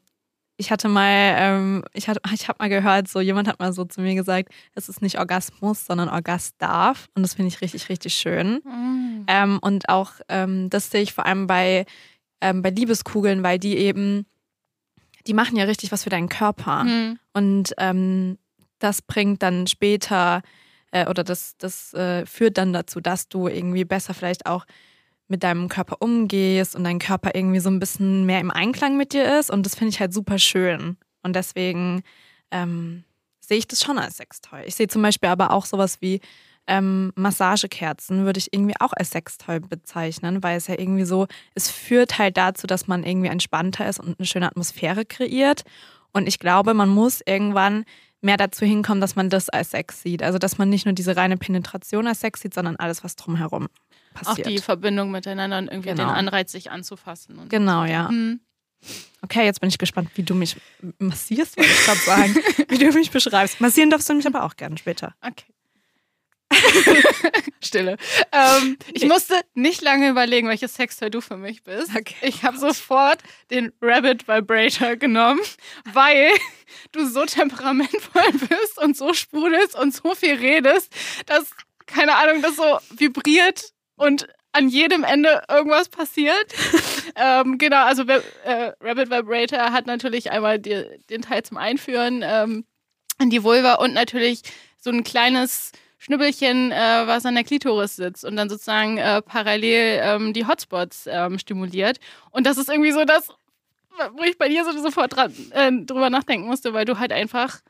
ich 0.56 0.70
hatte 0.70 0.88
mal, 0.88 1.34
ähm, 1.36 1.84
ich, 1.92 2.08
hatte, 2.08 2.20
ich 2.32 2.48
habe 2.48 2.56
mal 2.60 2.68
gehört, 2.68 3.08
so 3.08 3.20
jemand 3.20 3.48
hat 3.48 3.58
mal 3.58 3.72
so 3.72 3.84
zu 3.84 4.00
mir 4.00 4.14
gesagt, 4.14 4.50
es 4.74 4.88
ist 4.88 5.02
nicht 5.02 5.18
Orgasmus, 5.18 5.84
sondern 5.86 6.08
Orgasdarf. 6.08 7.08
Und 7.14 7.22
das 7.22 7.34
finde 7.34 7.48
ich 7.48 7.60
richtig, 7.60 7.88
richtig 7.88 8.14
schön. 8.14 8.60
Ähm, 9.26 9.58
und 9.60 9.88
auch 9.88 10.12
ähm, 10.28 10.70
das 10.70 10.90
sehe 10.90 11.02
ich 11.02 11.12
vor 11.12 11.26
allem 11.26 11.46
bei, 11.46 11.86
ähm, 12.40 12.62
bei 12.62 12.70
Liebeskugeln, 12.70 13.42
weil 13.42 13.58
die 13.58 13.76
eben, 13.76 14.26
die 15.26 15.34
machen 15.34 15.56
ja 15.56 15.64
richtig 15.64 15.90
was 15.90 16.04
für 16.04 16.10
deinen 16.10 16.28
Körper. 16.28 16.82
Hm. 16.82 17.18
Und 17.32 17.74
ähm, 17.78 18.38
das 18.78 19.02
bringt 19.02 19.42
dann 19.42 19.66
später 19.66 20.42
äh, 20.92 21.08
oder 21.08 21.24
das, 21.24 21.56
das 21.58 21.92
äh, 21.94 22.24
führt 22.26 22.58
dann 22.58 22.72
dazu, 22.72 23.00
dass 23.00 23.28
du 23.28 23.48
irgendwie 23.48 23.84
besser 23.84 24.14
vielleicht 24.14 24.46
auch 24.46 24.64
mit 25.28 25.42
deinem 25.42 25.68
Körper 25.68 25.96
umgehst 26.00 26.76
und 26.76 26.84
dein 26.84 26.98
Körper 26.98 27.30
irgendwie 27.34 27.60
so 27.60 27.70
ein 27.70 27.78
bisschen 27.78 28.26
mehr 28.26 28.40
im 28.40 28.50
Einklang 28.50 28.96
mit 28.96 29.12
dir 29.12 29.38
ist. 29.38 29.50
Und 29.50 29.64
das 29.64 29.74
finde 29.74 29.90
ich 29.90 30.00
halt 30.00 30.12
super 30.12 30.38
schön. 30.38 30.96
Und 31.22 31.34
deswegen 31.34 32.02
ähm, 32.50 33.04
sehe 33.40 33.58
ich 33.58 33.66
das 33.66 33.82
schon 33.82 33.98
als 33.98 34.18
Sextoy. 34.18 34.62
Ich 34.66 34.74
sehe 34.74 34.88
zum 34.88 35.02
Beispiel 35.02 35.30
aber 35.30 35.50
auch 35.50 35.66
sowas 35.66 35.98
wie 36.00 36.20
ähm, 36.66 37.12
Massagekerzen, 37.14 38.24
würde 38.24 38.38
ich 38.38 38.52
irgendwie 38.52 38.76
auch 38.80 38.92
als 38.92 39.10
Sextoy 39.10 39.60
bezeichnen, 39.60 40.42
weil 40.42 40.56
es 40.56 40.66
ja 40.66 40.78
irgendwie 40.78 41.04
so, 41.04 41.26
es 41.54 41.70
führt 41.70 42.18
halt 42.18 42.36
dazu, 42.36 42.66
dass 42.66 42.86
man 42.86 43.04
irgendwie 43.04 43.28
entspannter 43.28 43.88
ist 43.88 44.00
und 44.00 44.18
eine 44.18 44.26
schöne 44.26 44.46
Atmosphäre 44.46 45.04
kreiert. 45.04 45.64
Und 46.12 46.26
ich 46.26 46.38
glaube, 46.38 46.74
man 46.74 46.88
muss 46.88 47.20
irgendwann 47.26 47.84
mehr 48.22 48.36
dazu 48.38 48.64
hinkommen, 48.64 49.00
dass 49.02 49.16
man 49.16 49.28
das 49.28 49.50
als 49.50 49.72
Sex 49.72 50.00
sieht. 50.02 50.22
Also, 50.22 50.38
dass 50.38 50.56
man 50.56 50.70
nicht 50.70 50.86
nur 50.86 50.94
diese 50.94 51.16
reine 51.16 51.36
Penetration 51.36 52.06
als 52.06 52.20
Sex 52.20 52.40
sieht, 52.40 52.54
sondern 52.54 52.76
alles, 52.76 53.04
was 53.04 53.16
drumherum 53.16 53.68
Auch 54.14 54.20
passiert. 54.22 54.48
die 54.48 54.58
Verbindung 54.58 55.10
miteinander 55.10 55.58
und 55.58 55.68
irgendwie 55.68 55.90
Genau. 55.90 56.04
den 56.04 56.10
Anreiz, 56.10 56.52
sich 56.52 56.70
anzufassen. 56.70 57.38
Und 57.38 57.50
Genau, 57.50 57.84
ja. 57.84 58.08
Hm. 58.08 58.40
Okay, 59.22 59.44
jetzt 59.44 59.60
bin 59.60 59.68
ich 59.70 59.78
gespannt, 59.78 60.10
wie 60.14 60.22
du 60.22 60.34
mich 60.34 60.56
massierst, 60.98 61.56
wollte 61.56 61.70
ich 61.70 61.84
gerade 61.84 62.00
sagen. 62.00 62.34
wie 62.68 62.78
du 62.78 62.92
mich 62.92 63.10
beschreibst. 63.10 63.60
Massieren 63.60 63.88
darfst 63.90 64.08
du 64.10 64.14
mich 64.14 64.26
aber 64.26 64.44
auch 64.44 64.56
gerne 64.56 64.76
später. 64.76 65.14
Okay. 65.22 65.44
Stille. 67.62 67.96
Ähm, 68.32 68.76
ich 68.92 69.06
musste 69.06 69.34
nicht 69.54 69.82
lange 69.82 70.10
überlegen, 70.10 70.48
welches 70.48 70.74
Sextoy 70.74 71.10
du 71.10 71.20
für 71.20 71.36
mich 71.36 71.62
bist. 71.62 71.90
Okay. 71.96 72.14
Ich 72.22 72.42
habe 72.42 72.58
sofort 72.58 73.22
den 73.50 73.72
Rabbit 73.80 74.28
Vibrator 74.28 74.96
genommen, 74.96 75.40
weil 75.92 76.30
du 76.92 77.06
so 77.06 77.24
temperamentvoll 77.24 78.32
bist 78.48 78.78
und 78.78 78.96
so 78.96 79.14
sprudelst 79.14 79.74
und 79.76 79.94
so 79.94 80.14
viel 80.14 80.34
redest, 80.34 80.92
dass, 81.26 81.50
keine 81.86 82.14
Ahnung, 82.16 82.42
das 82.42 82.56
so 82.56 82.78
vibriert 82.90 83.72
und 83.96 84.26
an 84.52 84.68
jedem 84.68 85.02
Ende 85.04 85.42
irgendwas 85.48 85.88
passiert. 85.88 86.54
ähm, 87.16 87.58
genau, 87.58 87.84
also 87.84 88.04
äh, 88.04 88.72
Rabbit 88.80 89.10
Vibrator 89.10 89.72
hat 89.72 89.86
natürlich 89.86 90.30
einmal 90.30 90.58
die, 90.58 90.84
den 91.10 91.22
Teil 91.22 91.42
zum 91.42 91.56
Einführen 91.56 92.22
ähm, 92.24 92.64
in 93.20 93.30
die 93.30 93.42
Vulva 93.42 93.74
und 93.74 93.94
natürlich 93.94 94.42
so 94.78 94.90
ein 94.90 95.02
kleines 95.02 95.72
Schnibbelchen, 95.98 96.70
äh, 96.70 97.06
was 97.06 97.26
an 97.26 97.34
der 97.34 97.44
Klitoris 97.44 97.96
sitzt 97.96 98.24
und 98.24 98.36
dann 98.36 98.48
sozusagen 98.48 98.98
äh, 98.98 99.22
parallel 99.22 100.00
ähm, 100.02 100.32
die 100.32 100.46
Hotspots 100.46 101.08
ähm, 101.10 101.38
stimuliert. 101.38 101.98
Und 102.30 102.46
das 102.46 102.58
ist 102.58 102.68
irgendwie 102.68 102.92
so 102.92 103.04
das, 103.04 103.28
wo 104.12 104.22
ich 104.24 104.38
bei 104.38 104.48
dir 104.48 104.64
so 104.64 104.72
sofort 104.80 105.16
dran, 105.16 105.34
äh, 105.50 105.72
drüber 105.72 106.10
nachdenken 106.10 106.46
musste, 106.46 106.74
weil 106.74 106.84
du 106.84 106.98
halt 106.98 107.12
einfach 107.12 107.60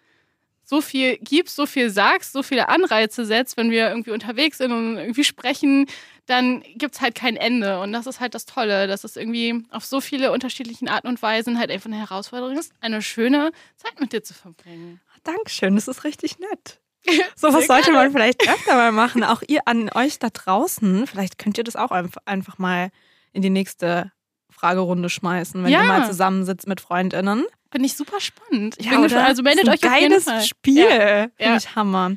so 0.65 0.81
viel 0.81 1.19
gibst, 1.19 1.57
so 1.57 1.67
viel 1.67 1.91
sagst, 1.91 2.33
so 2.33 2.43
viele 2.43 2.69
Anreize 2.69 3.25
setzt, 3.25 3.57
wenn 3.57 3.71
wir 3.71 3.89
irgendwie 3.89 4.11
unterwegs 4.13 4.59
sind 4.59 4.73
und 4.73 4.97
irgendwie 4.97 5.25
sprechen, 5.25 5.87
dann 6.27 6.63
gibt 6.77 6.95
es 6.95 7.01
halt 7.01 7.15
kein 7.15 7.37
Ende. 7.37 7.81
Und 7.81 7.93
das 7.93 8.07
ist 8.07 8.21
halt 8.21 8.35
das 8.35 8.47
Tolle, 8.47 8.87
dass 8.87 9.05
es 9.05 9.17
irgendwie 9.17 9.63
auf 9.71 9.85
so 9.85 10.01
viele 10.01 10.33
unterschiedlichen 10.33 10.89
Arten 10.89 11.07
und 11.09 11.21
Weisen 11.21 11.59
halt 11.59 11.71
einfach 11.71 11.91
eine 11.91 11.99
Herausforderung 11.99 12.57
ist, 12.57 12.73
eine 12.81 13.03
schöne 13.03 13.53
Zeit 13.77 14.01
mit 14.01 14.13
dir 14.13 14.23
zu 14.23 14.33
verbringen. 14.35 15.01
Dankeschön, 15.23 15.75
das 15.75 15.89
ist 15.89 16.05
richtig 16.05 16.39
nett. 16.39 16.81
So 17.37 17.53
was 17.53 17.67
sollte 17.67 17.93
man 17.93 18.11
vielleicht 18.13 18.49
öfter 18.49 18.75
mal 18.77 18.91
machen. 18.93 19.25
Auch 19.25 19.43
ihr 19.47 19.61
an 19.67 19.91
euch 19.95 20.19
da 20.19 20.31
draußen. 20.31 21.07
Vielleicht 21.07 21.39
könnt 21.39 21.59
ihr 21.59 21.65
das 21.65 21.77
auch 21.77 21.91
einf- 21.91 22.17
einfach 22.25 22.57
mal 22.57 22.89
in 23.33 23.43
die 23.43 23.51
nächste 23.51 24.11
Fragerunde 24.55 25.09
schmeißen, 25.11 25.63
wenn 25.65 25.71
Ja. 25.71 25.83
ihr 25.83 25.89
mal 25.89 26.07
zusammensitzt 26.07 26.67
mit 26.67 26.81
FreundInnen. 26.81 27.45
Finde 27.71 27.87
ich 27.87 27.95
super 27.97 28.21
spannend. 28.21 28.77
Ich 28.79 28.87
Ja, 28.87 28.93
bin 28.93 29.03
gespannt. 29.03 29.27
Also 29.27 29.43
meldet 29.43 29.69
euch 29.69 29.85
auf 29.85 29.95
jeden 29.99 30.11
geiles 30.11 30.25
Fall. 30.25 30.43
Spiel. 30.43 30.77
Ja. 30.85 31.27
Finde 31.37 31.59
ich 31.59 31.75
Hammer. 31.75 32.13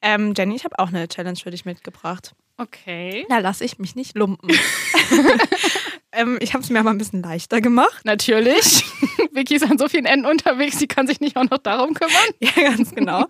Ähm, 0.00 0.32
Jenny, 0.36 0.54
ich 0.56 0.64
habe 0.64 0.78
auch 0.78 0.88
eine 0.88 1.08
Challenge 1.08 1.38
für 1.42 1.50
dich 1.50 1.64
mitgebracht. 1.64 2.34
Okay. 2.56 3.26
Da 3.28 3.38
lasse 3.38 3.64
ich 3.64 3.78
mich 3.78 3.96
nicht 3.96 4.16
lumpen. 4.16 4.50
ähm, 6.12 6.38
ich 6.40 6.54
habe 6.54 6.62
es 6.62 6.70
mir 6.70 6.82
mal 6.82 6.90
ein 6.90 6.98
bisschen 6.98 7.22
leichter 7.22 7.60
gemacht. 7.60 8.04
Natürlich. 8.04 8.84
Vicky 9.32 9.56
ist 9.56 9.68
an 9.68 9.78
so 9.78 9.88
vielen 9.88 10.04
Enden 10.04 10.26
unterwegs, 10.26 10.78
sie 10.78 10.86
kann 10.86 11.06
sich 11.06 11.20
nicht 11.20 11.36
auch 11.36 11.48
noch 11.48 11.58
darum 11.58 11.94
kümmern. 11.94 12.12
Ja, 12.40 12.50
ganz 12.70 12.94
genau. 12.94 13.24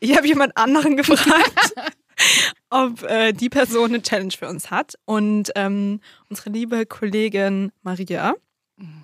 Ich 0.00 0.16
habe 0.16 0.26
jemand 0.26 0.56
anderen 0.56 0.96
gefragt, 0.96 1.74
ob 2.70 3.02
äh, 3.02 3.32
die 3.32 3.48
Person 3.48 3.90
eine 3.90 4.02
Challenge 4.02 4.32
für 4.32 4.48
uns 4.48 4.70
hat. 4.70 4.94
Und 5.04 5.50
ähm, 5.56 6.00
unsere 6.28 6.50
liebe 6.50 6.86
Kollegin 6.86 7.72
Maria 7.82 8.34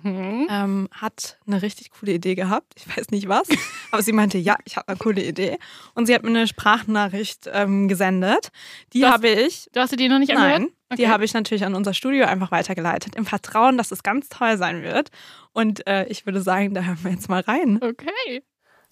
Mhm. 0.03 0.47
ähm, 0.49 0.89
hat 0.91 1.37
eine 1.47 1.61
richtig 1.61 1.91
coole 1.91 2.13
Idee 2.13 2.35
gehabt. 2.35 2.73
Ich 2.75 2.85
weiß 2.97 3.11
nicht 3.11 3.29
was, 3.29 3.47
aber 3.91 4.01
sie 4.01 4.11
meinte, 4.11 4.37
ja, 4.37 4.57
ich 4.65 4.75
habe 4.75 4.89
eine 4.89 4.97
coole 4.97 5.23
Idee. 5.23 5.57
Und 5.93 6.05
sie 6.07 6.13
hat 6.15 6.23
mir 6.23 6.29
eine 6.29 6.47
Sprachnachricht 6.47 7.47
ähm, 7.53 7.87
gesendet. 7.87 8.49
Die 8.91 9.05
hast- 9.05 9.13
habe 9.13 9.29
ich 9.29 9.69
Du 9.71 9.79
hast 9.79 9.91
dir 9.93 9.97
die 9.97 10.09
noch 10.09 10.19
nicht 10.19 10.31
angehört? 10.35 10.59
Nein, 10.61 10.69
Okay. 10.91 11.03
die 11.03 11.07
habe 11.07 11.23
ich 11.23 11.33
natürlich 11.35 11.63
an 11.63 11.75
unser 11.75 11.93
Studio 11.93 12.25
einfach 12.25 12.51
weitergeleitet, 12.51 13.15
im 13.15 13.25
Vertrauen, 13.27 13.77
dass 13.77 13.91
es 13.91 14.01
ganz 14.01 14.27
toll 14.27 14.57
sein 14.57 14.81
wird. 14.81 15.11
Und 15.53 15.85
äh, 15.87 16.05
ich 16.07 16.25
würde 16.25 16.41
sagen, 16.41 16.73
da 16.73 16.81
hören 16.81 16.97
wir 17.03 17.11
jetzt 17.11 17.29
mal 17.29 17.41
rein. 17.41 17.79
Okay. 17.81 18.41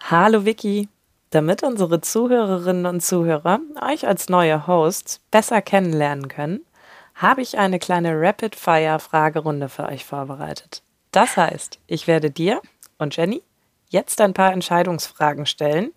Hallo 0.04 0.46
Vicky. 0.46 0.88
Damit 1.32 1.63
unsere 1.63 2.00
Zuhörerinnen 2.00 2.86
und 2.86 3.02
Zuhörer 3.02 3.60
euch 3.82 4.08
als 4.08 4.30
neue 4.30 4.66
Hosts 4.66 5.20
besser 5.30 5.62
kennenlernen 5.62 6.30
können, 6.30 6.62
habe 7.16 7.42
ich 7.42 7.58
eine 7.58 7.80
kleine 7.80 8.13
Rapid-Fire-Fragerunde 8.20 9.70
für 9.70 9.86
euch 9.86 10.06
vorbereitet. 10.06 10.84
Das 11.12 11.36
heißt, 11.36 11.80
ich 11.88 12.08
werde 12.08 12.32
dir 12.32 12.62
und 12.98 13.16
Jenny 13.18 13.42
jetzt 13.90 14.22
ein 14.22 14.34
paar 14.34 14.54
Entscheidungsfragen 14.54 15.46
stellen 15.46 15.92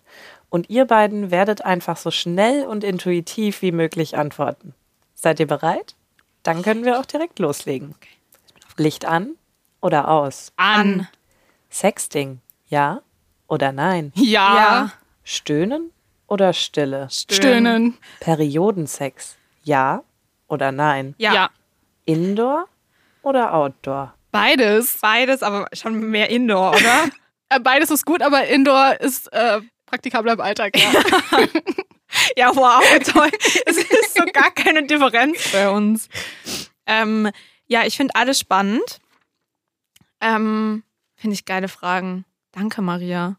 und 0.49 0.69
ihr 0.69 0.85
beiden 0.85 1.31
werdet 1.31 1.63
einfach 1.63 1.95
so 1.95 2.11
schnell 2.11 2.65
und 2.65 2.83
intuitiv 2.83 3.61
wie 3.61 3.71
möglich 3.71 4.17
antworten. 4.17 4.73
Seid 5.15 5.39
ihr 5.39 5.47
bereit? 5.47 5.95
Dann 6.43 6.63
können 6.63 6.83
wir 6.83 6.99
auch 6.99 7.05
direkt 7.05 7.39
loslegen. 7.39 7.95
Licht 8.77 9.05
an 9.05 9.35
oder 9.79 10.09
aus? 10.09 10.51
An. 10.57 11.07
Sexting, 11.69 12.39
ja 12.67 13.01
oder 13.47 13.71
nein? 13.71 14.11
Ja. 14.15 14.55
Ja. 14.55 14.91
Stöhnen 15.23 15.91
oder 16.27 16.53
Stille? 16.53 17.07
Stöhnen. 17.09 17.97
Periodensex, 18.19 19.37
ja 19.63 20.03
oder 20.47 20.71
nein? 20.71 21.15
Ja. 21.17 21.33
Ja. 21.33 21.49
Indoor 22.05 22.67
oder 23.21 23.53
Outdoor? 23.53 24.13
Beides. 24.31 24.97
Beides, 25.01 25.43
aber 25.43 25.67
schon 25.73 25.99
mehr 26.09 26.29
Indoor, 26.29 26.71
oder? 26.75 27.09
Äh, 27.53 27.59
Beides 27.59 27.91
ist 27.91 28.05
gut, 28.05 28.21
aber 28.21 28.47
Indoor 28.47 29.01
ist 29.01 29.27
äh, 29.33 29.59
praktikabler 29.85 30.31
im 30.31 30.39
Alltag. 30.39 30.73
Ja. 30.73 30.93
ja, 32.37 32.55
wow, 32.55 32.81
toll. 33.03 33.29
Es 33.65 33.75
ist 33.75 34.13
so 34.13 34.23
gar 34.31 34.51
keine 34.51 34.83
Differenz 34.87 35.51
bei 35.51 35.69
uns. 35.69 36.07
Ähm, 36.85 37.29
ja, 37.67 37.83
ich 37.85 37.97
finde 37.97 38.15
alles 38.15 38.39
spannend. 38.39 39.01
Ähm, 40.21 40.83
finde 41.17 41.33
ich 41.33 41.43
geile 41.43 41.67
Fragen. 41.67 42.23
Danke, 42.53 42.81
Maria. 42.81 43.35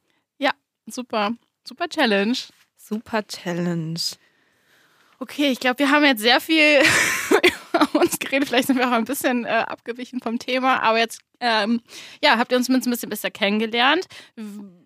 Super. 0.86 1.32
Super 1.64 1.88
Challenge. 1.88 2.36
Super 2.76 3.26
Challenge. 3.26 4.00
Okay, 5.20 5.52
ich 5.52 5.60
glaube, 5.60 5.78
wir 5.78 5.90
haben 5.90 6.04
jetzt 6.04 6.20
sehr 6.20 6.40
viel 6.40 6.80
über 7.30 8.00
uns 8.00 8.18
geredet. 8.18 8.48
Vielleicht 8.48 8.66
sind 8.66 8.78
wir 8.78 8.88
auch 8.88 8.92
ein 8.92 9.04
bisschen 9.04 9.44
äh, 9.44 9.64
abgewichen 9.68 10.20
vom 10.20 10.40
Thema. 10.40 10.82
Aber 10.82 10.98
jetzt, 10.98 11.20
ähm, 11.38 11.80
ja, 12.22 12.38
habt 12.38 12.50
ihr 12.50 12.58
uns 12.58 12.68
mit 12.68 12.84
ein 12.84 12.90
bisschen 12.90 13.10
besser 13.10 13.30
kennengelernt. 13.30 14.06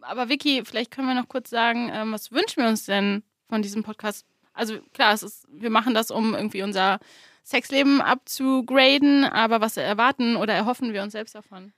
Aber 0.03 0.29
Vicky, 0.29 0.62
vielleicht 0.67 0.91
können 0.91 1.09
wir 1.09 1.15
noch 1.15 1.29
kurz 1.29 1.49
sagen, 1.49 1.91
ähm, 1.91 2.12
was 2.12 2.33
wünschen 2.33 2.62
wir 2.62 2.69
uns 2.69 2.85
denn 2.85 3.23
von 3.49 3.62
diesem 3.62 3.83
Podcast? 3.83 4.27
Also 4.53 4.79
klar, 4.93 5.15
es 5.15 5.23
ist, 5.23 5.47
wir 5.51 5.71
machen 5.71 5.95
das, 5.95 6.11
um 6.11 6.35
irgendwie 6.35 6.62
unser 6.62 6.99
Sexleben 7.43 8.03
abzugraden. 8.03 9.25
Aber 9.25 9.62
was 9.62 9.79
erwarten 9.79 10.37
oder 10.37 10.53
erhoffen 10.53 10.93
wir 10.93 11.03
uns 11.03 11.12
selbst 11.12 11.35
davon? 11.35 11.73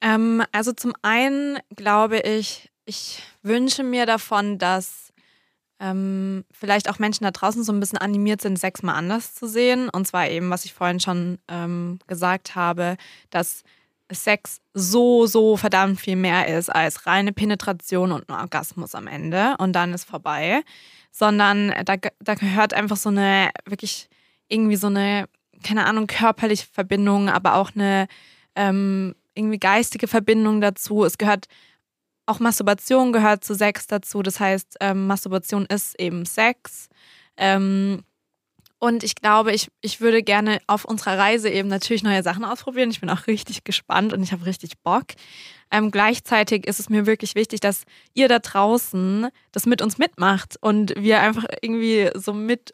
Ähm, 0.00 0.44
also 0.52 0.72
zum 0.72 0.94
einen 1.02 1.58
glaube 1.74 2.20
ich, 2.20 2.70
ich 2.88 3.22
wünsche 3.42 3.84
mir 3.84 4.06
davon, 4.06 4.56
dass 4.56 5.12
ähm, 5.78 6.44
vielleicht 6.50 6.88
auch 6.88 6.98
Menschen 6.98 7.24
da 7.24 7.30
draußen 7.30 7.62
so 7.62 7.70
ein 7.70 7.80
bisschen 7.80 7.98
animiert 7.98 8.40
sind, 8.40 8.58
Sex 8.58 8.82
mal 8.82 8.94
anders 8.94 9.34
zu 9.34 9.46
sehen. 9.46 9.90
Und 9.90 10.06
zwar 10.08 10.28
eben, 10.28 10.48
was 10.48 10.64
ich 10.64 10.72
vorhin 10.72 10.98
schon 10.98 11.38
ähm, 11.48 11.98
gesagt 12.06 12.54
habe, 12.54 12.96
dass 13.28 13.62
Sex 14.10 14.62
so, 14.72 15.26
so 15.26 15.58
verdammt 15.58 16.00
viel 16.00 16.16
mehr 16.16 16.48
ist 16.48 16.70
als 16.70 17.06
reine 17.06 17.34
Penetration 17.34 18.10
und 18.10 18.28
ein 18.30 18.40
Orgasmus 18.40 18.94
am 18.94 19.06
Ende 19.06 19.54
und 19.58 19.74
dann 19.74 19.92
ist 19.92 20.04
vorbei, 20.04 20.62
sondern 21.12 21.74
da, 21.84 21.96
da 22.18 22.34
gehört 22.34 22.72
einfach 22.72 22.96
so 22.96 23.10
eine 23.10 23.50
wirklich 23.66 24.08
irgendwie 24.48 24.76
so 24.76 24.86
eine, 24.86 25.28
keine 25.62 25.84
Ahnung, 25.84 26.06
körperliche 26.06 26.66
Verbindung, 26.72 27.28
aber 27.28 27.56
auch 27.56 27.72
eine 27.74 28.08
ähm, 28.54 29.14
irgendwie 29.34 29.58
geistige 29.58 30.08
Verbindung 30.08 30.62
dazu. 30.62 31.04
Es 31.04 31.18
gehört 31.18 31.48
auch 32.28 32.40
Masturbation 32.40 33.12
gehört 33.12 33.44
zu 33.44 33.54
Sex 33.54 33.86
dazu. 33.86 34.22
Das 34.22 34.38
heißt, 34.38 34.76
ähm, 34.80 35.06
Masturbation 35.06 35.66
ist 35.66 35.98
eben 35.98 36.26
Sex. 36.26 36.88
Ähm, 37.36 38.04
und 38.80 39.02
ich 39.02 39.16
glaube, 39.16 39.52
ich, 39.52 39.68
ich 39.80 40.00
würde 40.00 40.22
gerne 40.22 40.60
auf 40.68 40.84
unserer 40.84 41.18
Reise 41.18 41.50
eben 41.50 41.68
natürlich 41.68 42.04
neue 42.04 42.22
Sachen 42.22 42.44
ausprobieren. 42.44 42.90
Ich 42.90 43.00
bin 43.00 43.10
auch 43.10 43.26
richtig 43.26 43.64
gespannt 43.64 44.12
und 44.12 44.22
ich 44.22 44.32
habe 44.32 44.46
richtig 44.46 44.78
Bock. 44.84 45.06
Ähm, 45.70 45.90
gleichzeitig 45.90 46.66
ist 46.66 46.78
es 46.78 46.88
mir 46.88 47.04
wirklich 47.04 47.34
wichtig, 47.34 47.60
dass 47.60 47.82
ihr 48.14 48.28
da 48.28 48.38
draußen 48.38 49.28
das 49.52 49.66
mit 49.66 49.82
uns 49.82 49.98
mitmacht 49.98 50.56
und 50.60 50.94
wir 50.96 51.20
einfach 51.20 51.44
irgendwie 51.60 52.10
so 52.14 52.32
mit, 52.32 52.72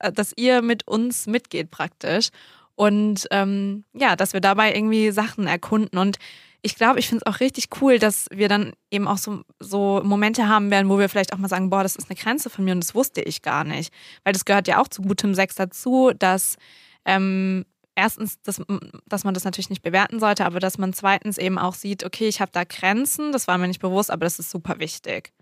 äh, 0.00 0.12
dass 0.12 0.32
ihr 0.36 0.60
mit 0.60 0.88
uns 0.88 1.26
mitgeht 1.26 1.70
praktisch. 1.70 2.30
Und 2.74 3.28
ähm, 3.30 3.84
ja, 3.92 4.16
dass 4.16 4.32
wir 4.32 4.40
dabei 4.40 4.74
irgendwie 4.74 5.12
Sachen 5.12 5.46
erkunden. 5.46 5.98
Und 5.98 6.18
ich 6.64 6.76
glaube, 6.76 6.98
ich 6.98 7.08
finde 7.08 7.22
es 7.26 7.30
auch 7.30 7.40
richtig 7.40 7.68
cool, 7.82 7.98
dass 7.98 8.26
wir 8.30 8.48
dann 8.48 8.72
eben 8.90 9.06
auch 9.06 9.18
so, 9.18 9.42
so 9.60 10.00
Momente 10.02 10.48
haben 10.48 10.70
werden, 10.70 10.88
wo 10.88 10.98
wir 10.98 11.10
vielleicht 11.10 11.34
auch 11.34 11.38
mal 11.38 11.48
sagen, 11.48 11.68
boah, 11.68 11.82
das 11.82 11.94
ist 11.94 12.08
eine 12.08 12.18
Grenze 12.18 12.48
von 12.48 12.64
mir 12.64 12.72
und 12.72 12.82
das 12.82 12.94
wusste 12.94 13.20
ich 13.20 13.42
gar 13.42 13.64
nicht. 13.64 13.92
Weil 14.24 14.32
das 14.32 14.46
gehört 14.46 14.66
ja 14.66 14.80
auch 14.80 14.88
zu 14.88 15.02
gutem 15.02 15.34
Sex 15.34 15.56
dazu, 15.56 16.12
dass 16.18 16.56
ähm, 17.04 17.66
erstens, 17.94 18.40
dass, 18.40 18.62
dass 19.04 19.24
man 19.24 19.34
das 19.34 19.44
natürlich 19.44 19.68
nicht 19.68 19.82
bewerten 19.82 20.20
sollte, 20.20 20.46
aber 20.46 20.58
dass 20.58 20.78
man 20.78 20.94
zweitens 20.94 21.36
eben 21.36 21.58
auch 21.58 21.74
sieht, 21.74 22.02
okay, 22.02 22.28
ich 22.28 22.40
habe 22.40 22.50
da 22.50 22.64
Grenzen, 22.64 23.30
das 23.30 23.46
war 23.46 23.58
mir 23.58 23.68
nicht 23.68 23.82
bewusst, 23.82 24.10
aber 24.10 24.24
das 24.24 24.38
ist 24.38 24.48
super 24.48 24.78
wichtig. 24.78 25.34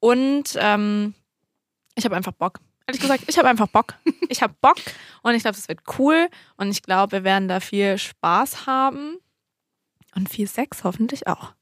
Und 0.00 0.50
ähm, 0.56 1.14
ich 1.94 2.04
habe 2.04 2.14
einfach 2.14 2.32
Bock. 2.32 2.60
Ehrlich 2.86 3.00
gesagt, 3.00 3.24
ich 3.26 3.38
habe 3.38 3.48
einfach 3.48 3.68
Bock. 3.68 3.94
Ich 4.30 4.42
habe 4.42 4.54
Bock 4.60 4.76
und 5.22 5.34
ich 5.34 5.40
glaube, 5.40 5.56
es 5.56 5.68
wird 5.68 5.80
cool 5.98 6.28
und 6.58 6.68
ich 6.70 6.82
glaube, 6.82 7.12
wir 7.12 7.24
werden 7.24 7.48
da 7.48 7.60
viel 7.60 7.96
Spaß 7.96 8.66
haben. 8.66 9.16
Und 10.18 10.28
viel 10.28 10.48
Sex 10.48 10.82
hoffentlich 10.82 11.28
auch. 11.28 11.52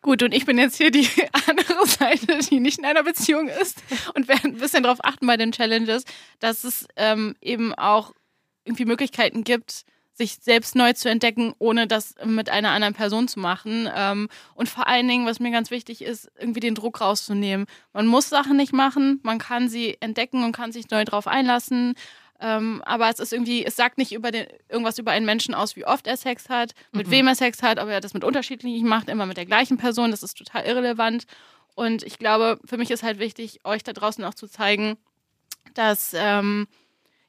Gut, 0.00 0.22
und 0.22 0.32
ich 0.32 0.46
bin 0.46 0.56
jetzt 0.56 0.78
hier 0.78 0.90
die 0.90 1.06
andere 1.46 1.86
Seite, 1.86 2.38
die 2.50 2.60
nicht 2.60 2.78
in 2.78 2.86
einer 2.86 3.02
Beziehung 3.02 3.48
ist 3.48 3.82
und 4.14 4.26
werde 4.26 4.48
ein 4.48 4.56
bisschen 4.56 4.84
darauf 4.84 5.04
achten 5.04 5.26
bei 5.26 5.36
den 5.36 5.52
Challenges, 5.52 6.04
dass 6.38 6.64
es 6.64 6.86
ähm, 6.96 7.36
eben 7.42 7.74
auch 7.74 8.14
irgendwie 8.64 8.86
Möglichkeiten 8.86 9.44
gibt, 9.44 9.84
sich 10.14 10.38
selbst 10.40 10.76
neu 10.76 10.94
zu 10.94 11.10
entdecken, 11.10 11.52
ohne 11.58 11.86
das 11.86 12.14
mit 12.24 12.48
einer 12.48 12.70
anderen 12.70 12.94
Person 12.94 13.28
zu 13.28 13.38
machen. 13.38 13.86
Ähm, 13.94 14.30
und 14.54 14.70
vor 14.70 14.88
allen 14.88 15.06
Dingen, 15.06 15.26
was 15.26 15.38
mir 15.38 15.50
ganz 15.50 15.70
wichtig 15.70 16.00
ist, 16.00 16.30
irgendwie 16.38 16.60
den 16.60 16.74
Druck 16.74 17.02
rauszunehmen. 17.02 17.66
Man 17.92 18.06
muss 18.06 18.30
Sachen 18.30 18.56
nicht 18.56 18.72
machen, 18.72 19.20
man 19.24 19.38
kann 19.38 19.68
sie 19.68 19.98
entdecken 20.00 20.42
und 20.42 20.52
kann 20.52 20.72
sich 20.72 20.88
neu 20.88 21.04
drauf 21.04 21.26
einlassen. 21.26 21.96
Ähm, 22.40 22.82
aber 22.84 23.08
es 23.08 23.18
ist 23.18 23.32
irgendwie, 23.32 23.64
es 23.64 23.74
sagt 23.74 23.98
nicht 23.98 24.12
über 24.12 24.30
den, 24.30 24.46
irgendwas 24.68 24.98
über 24.98 25.10
einen 25.10 25.26
Menschen 25.26 25.54
aus, 25.54 25.74
wie 25.74 25.84
oft 25.84 26.06
er 26.06 26.16
Sex 26.16 26.48
hat, 26.48 26.72
mit 26.92 27.08
mhm. 27.08 27.10
wem 27.10 27.26
er 27.26 27.34
Sex 27.34 27.62
hat, 27.62 27.80
ob 27.80 27.88
er 27.88 28.00
das 28.00 28.14
mit 28.14 28.22
unterschiedlichen 28.22 28.86
macht, 28.86 29.08
immer 29.08 29.26
mit 29.26 29.36
der 29.36 29.46
gleichen 29.46 29.76
Person. 29.76 30.12
Das 30.12 30.22
ist 30.22 30.38
total 30.38 30.64
irrelevant. 30.64 31.24
Und 31.74 32.02
ich 32.04 32.18
glaube, 32.18 32.58
für 32.64 32.76
mich 32.76 32.90
ist 32.90 33.02
halt 33.02 33.18
wichtig, 33.18 33.60
euch 33.64 33.82
da 33.82 33.92
draußen 33.92 34.24
auch 34.24 34.34
zu 34.34 34.46
zeigen, 34.46 34.98
dass, 35.74 36.12
ähm, 36.14 36.68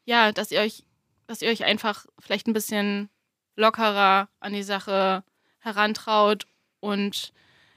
ja, 0.05 0.31
dass 0.31 0.51
ihr 0.51 0.61
euch, 0.61 0.83
dass 1.27 1.41
ihr 1.41 1.49
euch 1.49 1.65
einfach 1.65 2.05
vielleicht 2.19 2.47
ein 2.47 2.53
bisschen 2.53 3.09
lockerer 3.55 4.29
an 4.39 4.53
die 4.53 4.63
Sache 4.63 5.23
herantraut 5.59 6.45
und 6.79 7.33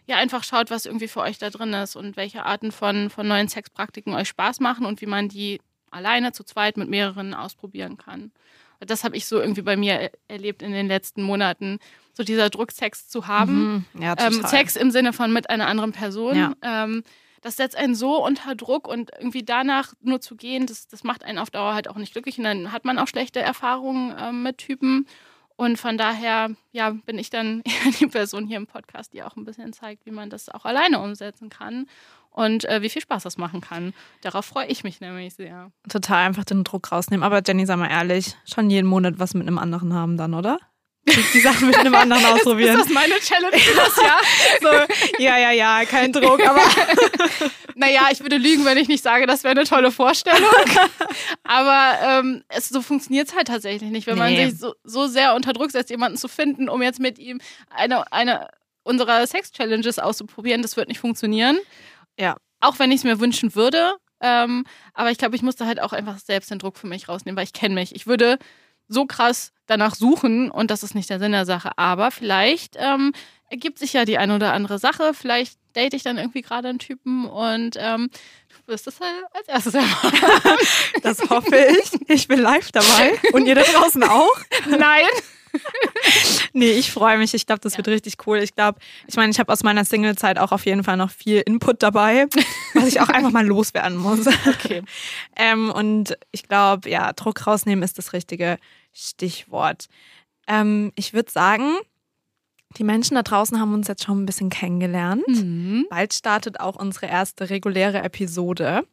ja, 0.06 0.16
einfach 0.16 0.44
schaut, 0.44 0.70
was 0.70 0.86
irgendwie 0.86 1.08
für 1.08 1.20
euch 1.20 1.38
da 1.38 1.50
drin 1.50 1.72
ist 1.72 1.96
und 1.96 2.16
welche 2.16 2.44
Arten 2.44 2.72
von, 2.72 3.10
von 3.10 3.26
neuen 3.26 3.48
Sexpraktiken 3.48 4.14
euch 4.14 4.28
Spaß 4.28 4.60
machen 4.60 4.84
und 4.84 5.00
wie 5.00 5.06
man 5.06 5.28
die 5.28 5.60
alleine, 5.92 6.32
zu 6.32 6.44
zweit, 6.44 6.76
mit 6.76 6.88
mehreren 6.88 7.34
ausprobieren 7.34 7.96
kann. 7.96 8.32
Das 8.80 9.04
habe 9.04 9.16
ich 9.16 9.26
so 9.26 9.40
irgendwie 9.40 9.62
bei 9.62 9.76
mir 9.76 10.10
erlebt 10.26 10.62
in 10.62 10.72
den 10.72 10.88
letzten 10.88 11.22
Monaten, 11.22 11.78
so 12.12 12.24
dieser 12.24 12.50
Druck, 12.50 12.72
Sex 12.72 13.08
zu 13.08 13.26
haben. 13.28 13.86
Mhm. 13.94 14.02
Ja, 14.02 14.14
ähm, 14.18 14.42
Sex 14.44 14.76
im 14.76 14.90
Sinne 14.90 15.12
von 15.12 15.32
mit 15.32 15.48
einer 15.50 15.68
anderen 15.68 15.92
Person. 15.92 16.36
Ja. 16.36 16.52
Ähm, 16.62 17.04
das 17.42 17.56
setzt 17.56 17.76
einen 17.76 17.94
so 17.94 18.24
unter 18.24 18.54
Druck 18.54 18.86
und 18.88 19.10
irgendwie 19.18 19.42
danach 19.44 19.94
nur 20.00 20.20
zu 20.20 20.36
gehen, 20.36 20.66
das, 20.66 20.86
das 20.86 21.04
macht 21.04 21.24
einen 21.24 21.38
auf 21.38 21.50
Dauer 21.50 21.74
halt 21.74 21.88
auch 21.88 21.96
nicht 21.96 22.12
glücklich 22.12 22.38
und 22.38 22.44
dann 22.44 22.72
hat 22.72 22.84
man 22.84 22.98
auch 22.98 23.08
schlechte 23.08 23.40
Erfahrungen 23.40 24.14
ähm, 24.18 24.42
mit 24.42 24.58
Typen. 24.58 25.06
Und 25.62 25.76
von 25.76 25.96
daher, 25.96 26.50
ja, 26.72 26.90
bin 26.90 27.20
ich 27.20 27.30
dann 27.30 27.62
eher 27.64 27.92
die 27.92 28.08
Person 28.08 28.48
hier 28.48 28.56
im 28.56 28.66
Podcast, 28.66 29.12
die 29.12 29.22
auch 29.22 29.36
ein 29.36 29.44
bisschen 29.44 29.72
zeigt, 29.72 30.04
wie 30.06 30.10
man 30.10 30.28
das 30.28 30.48
auch 30.48 30.64
alleine 30.64 30.98
umsetzen 30.98 31.50
kann 31.50 31.86
und 32.30 32.64
äh, 32.64 32.82
wie 32.82 32.88
viel 32.88 33.00
Spaß 33.00 33.22
das 33.22 33.38
machen 33.38 33.60
kann. 33.60 33.94
Darauf 34.22 34.44
freue 34.44 34.66
ich 34.66 34.82
mich 34.82 35.00
nämlich 35.00 35.34
sehr. 35.34 35.70
Total 35.88 36.26
einfach 36.26 36.44
den 36.44 36.64
Druck 36.64 36.90
rausnehmen. 36.90 37.22
Aber 37.22 37.42
Jenny, 37.46 37.64
sag 37.64 37.78
mal 37.78 37.88
ehrlich, 37.88 38.34
schon 38.44 38.70
jeden 38.70 38.88
Monat 38.88 39.20
was 39.20 39.34
mit 39.34 39.46
einem 39.46 39.58
anderen 39.58 39.94
haben 39.94 40.16
dann, 40.16 40.34
oder? 40.34 40.58
Die 41.06 41.40
Sachen 41.40 41.68
mit 41.68 41.76
einem 41.76 41.94
anderen 41.94 42.24
ausprobieren. 42.32 42.80
ist 42.80 42.86
das 42.86 42.92
meine 42.92 43.14
Challenge 43.20 43.56
für 43.58 43.76
das 43.76 43.96
Jahr? 43.96 44.20
so, 44.60 44.94
ja, 45.18 45.38
ja, 45.38 45.50
ja, 45.50 45.84
kein 45.84 46.12
Druck, 46.12 46.44
aber. 46.46 46.60
naja, 47.74 48.08
ich 48.10 48.20
würde 48.20 48.36
lügen, 48.36 48.64
wenn 48.64 48.78
ich 48.78 48.88
nicht 48.88 49.02
sage, 49.02 49.26
das 49.26 49.44
wäre 49.44 49.52
eine 49.52 49.64
tolle 49.64 49.90
Vorstellung. 49.90 50.50
aber 51.44 51.98
ähm, 52.02 52.44
es, 52.48 52.68
so 52.68 52.82
funktioniert 52.82 53.28
es 53.28 53.34
halt 53.34 53.48
tatsächlich 53.48 53.90
nicht. 53.90 54.06
Wenn 54.06 54.18
nee. 54.18 54.36
man 54.36 54.50
sich 54.50 54.58
so, 54.58 54.74
so 54.84 55.06
sehr 55.06 55.34
unter 55.34 55.52
Druck 55.52 55.70
setzt, 55.70 55.90
jemanden 55.90 56.18
zu 56.18 56.28
finden, 56.28 56.68
um 56.68 56.82
jetzt 56.82 57.00
mit 57.00 57.18
ihm 57.18 57.40
eine, 57.70 58.10
eine 58.12 58.48
unserer 58.82 59.26
Sex-Challenges 59.26 59.98
auszuprobieren, 59.98 60.62
das 60.62 60.76
wird 60.76 60.88
nicht 60.88 61.00
funktionieren. 61.00 61.58
Ja. 62.18 62.36
Auch 62.60 62.78
wenn 62.78 62.92
ich 62.92 62.98
es 62.98 63.04
mir 63.04 63.20
wünschen 63.20 63.54
würde. 63.54 63.94
Ähm, 64.20 64.64
aber 64.94 65.10
ich 65.10 65.18
glaube, 65.18 65.34
ich 65.34 65.42
musste 65.42 65.66
halt 65.66 65.80
auch 65.80 65.92
einfach 65.92 66.18
selbst 66.18 66.50
den 66.50 66.60
Druck 66.60 66.76
für 66.76 66.86
mich 66.86 67.08
rausnehmen, 67.08 67.36
weil 67.36 67.44
ich 67.44 67.52
kenne 67.52 67.74
mich. 67.74 67.94
Ich 67.94 68.06
würde 68.06 68.38
so 68.88 69.06
krass 69.06 69.52
danach 69.66 69.94
suchen 69.94 70.50
und 70.50 70.70
das 70.70 70.82
ist 70.82 70.94
nicht 70.94 71.10
der 71.10 71.18
Sinn 71.18 71.32
der 71.32 71.46
Sache. 71.46 71.70
Aber 71.76 72.10
vielleicht 72.10 72.76
ähm, 72.78 73.12
ergibt 73.52 73.78
sich 73.78 73.92
ja 73.92 74.04
die 74.04 74.18
eine 74.18 74.34
oder 74.34 74.54
andere 74.54 74.78
Sache. 74.78 75.12
Vielleicht 75.14 75.58
date 75.76 75.94
ich 75.94 76.02
dann 76.02 76.16
irgendwie 76.18 76.40
gerade 76.40 76.68
einen 76.68 76.78
Typen 76.78 77.26
und 77.26 77.76
ähm, 77.78 78.10
du 78.48 78.72
wirst 78.72 78.86
es 78.86 78.98
halt 78.98 79.12
als 79.32 79.46
erstes 79.46 79.74
erfahren. 80.02 80.58
Das 81.02 81.20
hoffe 81.30 81.56
ich. 81.56 82.08
Ich 82.08 82.28
bin 82.28 82.40
live 82.40 82.72
dabei. 82.72 83.18
Und 83.32 83.46
ihr 83.46 83.54
da 83.54 83.62
draußen 83.62 84.02
auch? 84.02 84.36
Nein. 84.66 85.04
nee, 86.54 86.72
ich 86.72 86.90
freue 86.92 87.18
mich. 87.18 87.34
Ich 87.34 87.44
glaube, 87.44 87.60
das 87.60 87.74
ja. 87.74 87.78
wird 87.78 87.88
richtig 87.88 88.16
cool. 88.26 88.38
Ich 88.38 88.54
glaube, 88.54 88.78
ich 89.06 89.16
meine, 89.16 89.30
ich 89.30 89.38
habe 89.38 89.52
aus 89.52 89.62
meiner 89.62 89.84
Single-Zeit 89.84 90.38
auch 90.38 90.50
auf 90.50 90.64
jeden 90.64 90.82
Fall 90.82 90.96
noch 90.96 91.10
viel 91.10 91.42
Input 91.44 91.82
dabei, 91.82 92.26
was 92.72 92.86
ich 92.86 93.00
auch 93.00 93.08
einfach 93.10 93.30
mal 93.30 93.46
loswerden 93.46 93.98
muss. 93.98 94.26
Okay. 94.46 94.82
ähm, 95.36 95.70
und 95.70 96.16
ich 96.30 96.44
glaube, 96.44 96.88
ja, 96.88 97.12
Druck 97.12 97.46
rausnehmen 97.46 97.84
ist 97.84 97.98
das 97.98 98.14
richtige 98.14 98.56
Stichwort. 98.94 99.88
Ähm, 100.48 100.92
ich 100.96 101.12
würde 101.12 101.30
sagen, 101.30 101.76
die 102.76 102.84
Menschen 102.84 103.14
da 103.14 103.22
draußen 103.22 103.60
haben 103.60 103.74
uns 103.74 103.88
jetzt 103.88 104.04
schon 104.04 104.22
ein 104.22 104.26
bisschen 104.26 104.50
kennengelernt. 104.50 105.26
Mhm. 105.28 105.86
Bald 105.90 106.12
startet 106.14 106.60
auch 106.60 106.76
unsere 106.76 107.06
erste 107.06 107.50
reguläre 107.50 108.02
Episode. 108.02 108.86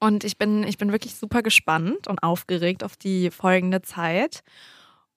Und 0.00 0.24
ich 0.24 0.36
bin, 0.36 0.64
ich 0.64 0.76
bin 0.76 0.92
wirklich 0.92 1.14
super 1.14 1.42
gespannt 1.42 2.08
und 2.08 2.22
aufgeregt 2.22 2.84
auf 2.84 2.96
die 2.96 3.30
folgende 3.30 3.82
Zeit. 3.82 4.42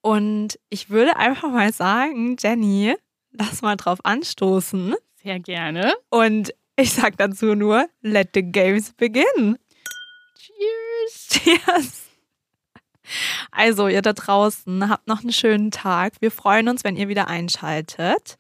Und 0.01 0.60
ich 0.69 0.89
würde 0.89 1.17
einfach 1.17 1.49
mal 1.51 1.73
sagen, 1.73 2.38
Jenny, 2.39 2.95
lass 3.32 3.62
mal 3.62 3.75
drauf 3.75 3.99
anstoßen. 4.03 4.95
Sehr 5.21 5.39
gerne. 5.39 5.93
Und 6.10 6.53
ich 6.77 6.93
sag 6.93 7.17
dazu 7.17 7.56
nur, 7.56 7.88
let 8.01 8.30
the 8.34 8.43
games 8.43 8.93
begin. 8.93 9.58
Cheers. 10.36 11.27
Cheers. 11.30 12.07
Also, 13.52 13.88
ihr 13.88 14.02
da 14.02 14.13
draußen, 14.13 14.89
habt 14.89 15.08
noch 15.08 15.22
einen 15.22 15.34
schönen 15.34 15.72
Tag. 15.72 16.13
Wir 16.20 16.32
freuen 16.32 16.70
uns, 16.70 16.84
wenn 16.84 16.96
ihr 16.96 17.08
wieder 17.08 17.28
einschaltet. 17.28 18.38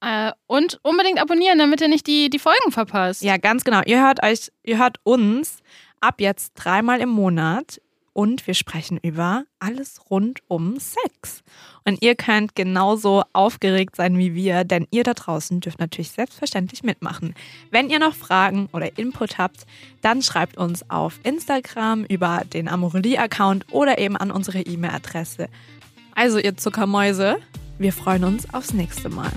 Äh, 0.00 0.32
und 0.46 0.78
unbedingt 0.82 1.20
abonnieren, 1.20 1.58
damit 1.58 1.80
ihr 1.80 1.88
nicht 1.88 2.06
die, 2.06 2.28
die 2.28 2.38
Folgen 2.38 2.72
verpasst. 2.72 3.22
Ja, 3.22 3.36
ganz 3.36 3.64
genau. 3.64 3.80
Ihr 3.86 4.04
hört 4.04 4.22
euch, 4.22 4.52
ihr 4.62 4.78
hört 4.78 4.98
uns 5.02 5.58
ab 6.00 6.20
jetzt 6.20 6.52
dreimal 6.54 7.00
im 7.00 7.08
Monat 7.08 7.80
und 8.14 8.46
wir 8.46 8.54
sprechen 8.54 8.98
über 9.02 9.44
alles 9.58 10.00
rund 10.08 10.40
um 10.48 10.78
Sex. 10.78 11.42
Und 11.84 12.02
ihr 12.02 12.14
könnt 12.14 12.54
genauso 12.54 13.24
aufgeregt 13.34 13.96
sein 13.96 14.16
wie 14.16 14.34
wir, 14.34 14.64
denn 14.64 14.86
ihr 14.90 15.02
da 15.02 15.12
draußen 15.12 15.60
dürft 15.60 15.80
natürlich 15.80 16.12
selbstverständlich 16.12 16.82
mitmachen. 16.82 17.34
Wenn 17.70 17.90
ihr 17.90 17.98
noch 17.98 18.14
Fragen 18.14 18.70
oder 18.72 18.96
Input 18.96 19.36
habt, 19.36 19.66
dann 20.00 20.22
schreibt 20.22 20.56
uns 20.56 20.88
auf 20.88 21.20
Instagram 21.24 22.04
über 22.04 22.42
den 22.50 22.68
Amorelie-Account 22.68 23.66
oder 23.70 23.98
eben 23.98 24.16
an 24.16 24.30
unsere 24.30 24.60
E-Mail-Adresse. 24.60 25.48
Also 26.14 26.38
ihr 26.38 26.56
Zuckermäuse, 26.56 27.36
wir 27.78 27.92
freuen 27.92 28.24
uns 28.24 28.52
aufs 28.54 28.72
nächste 28.72 29.10
Mal. 29.10 29.32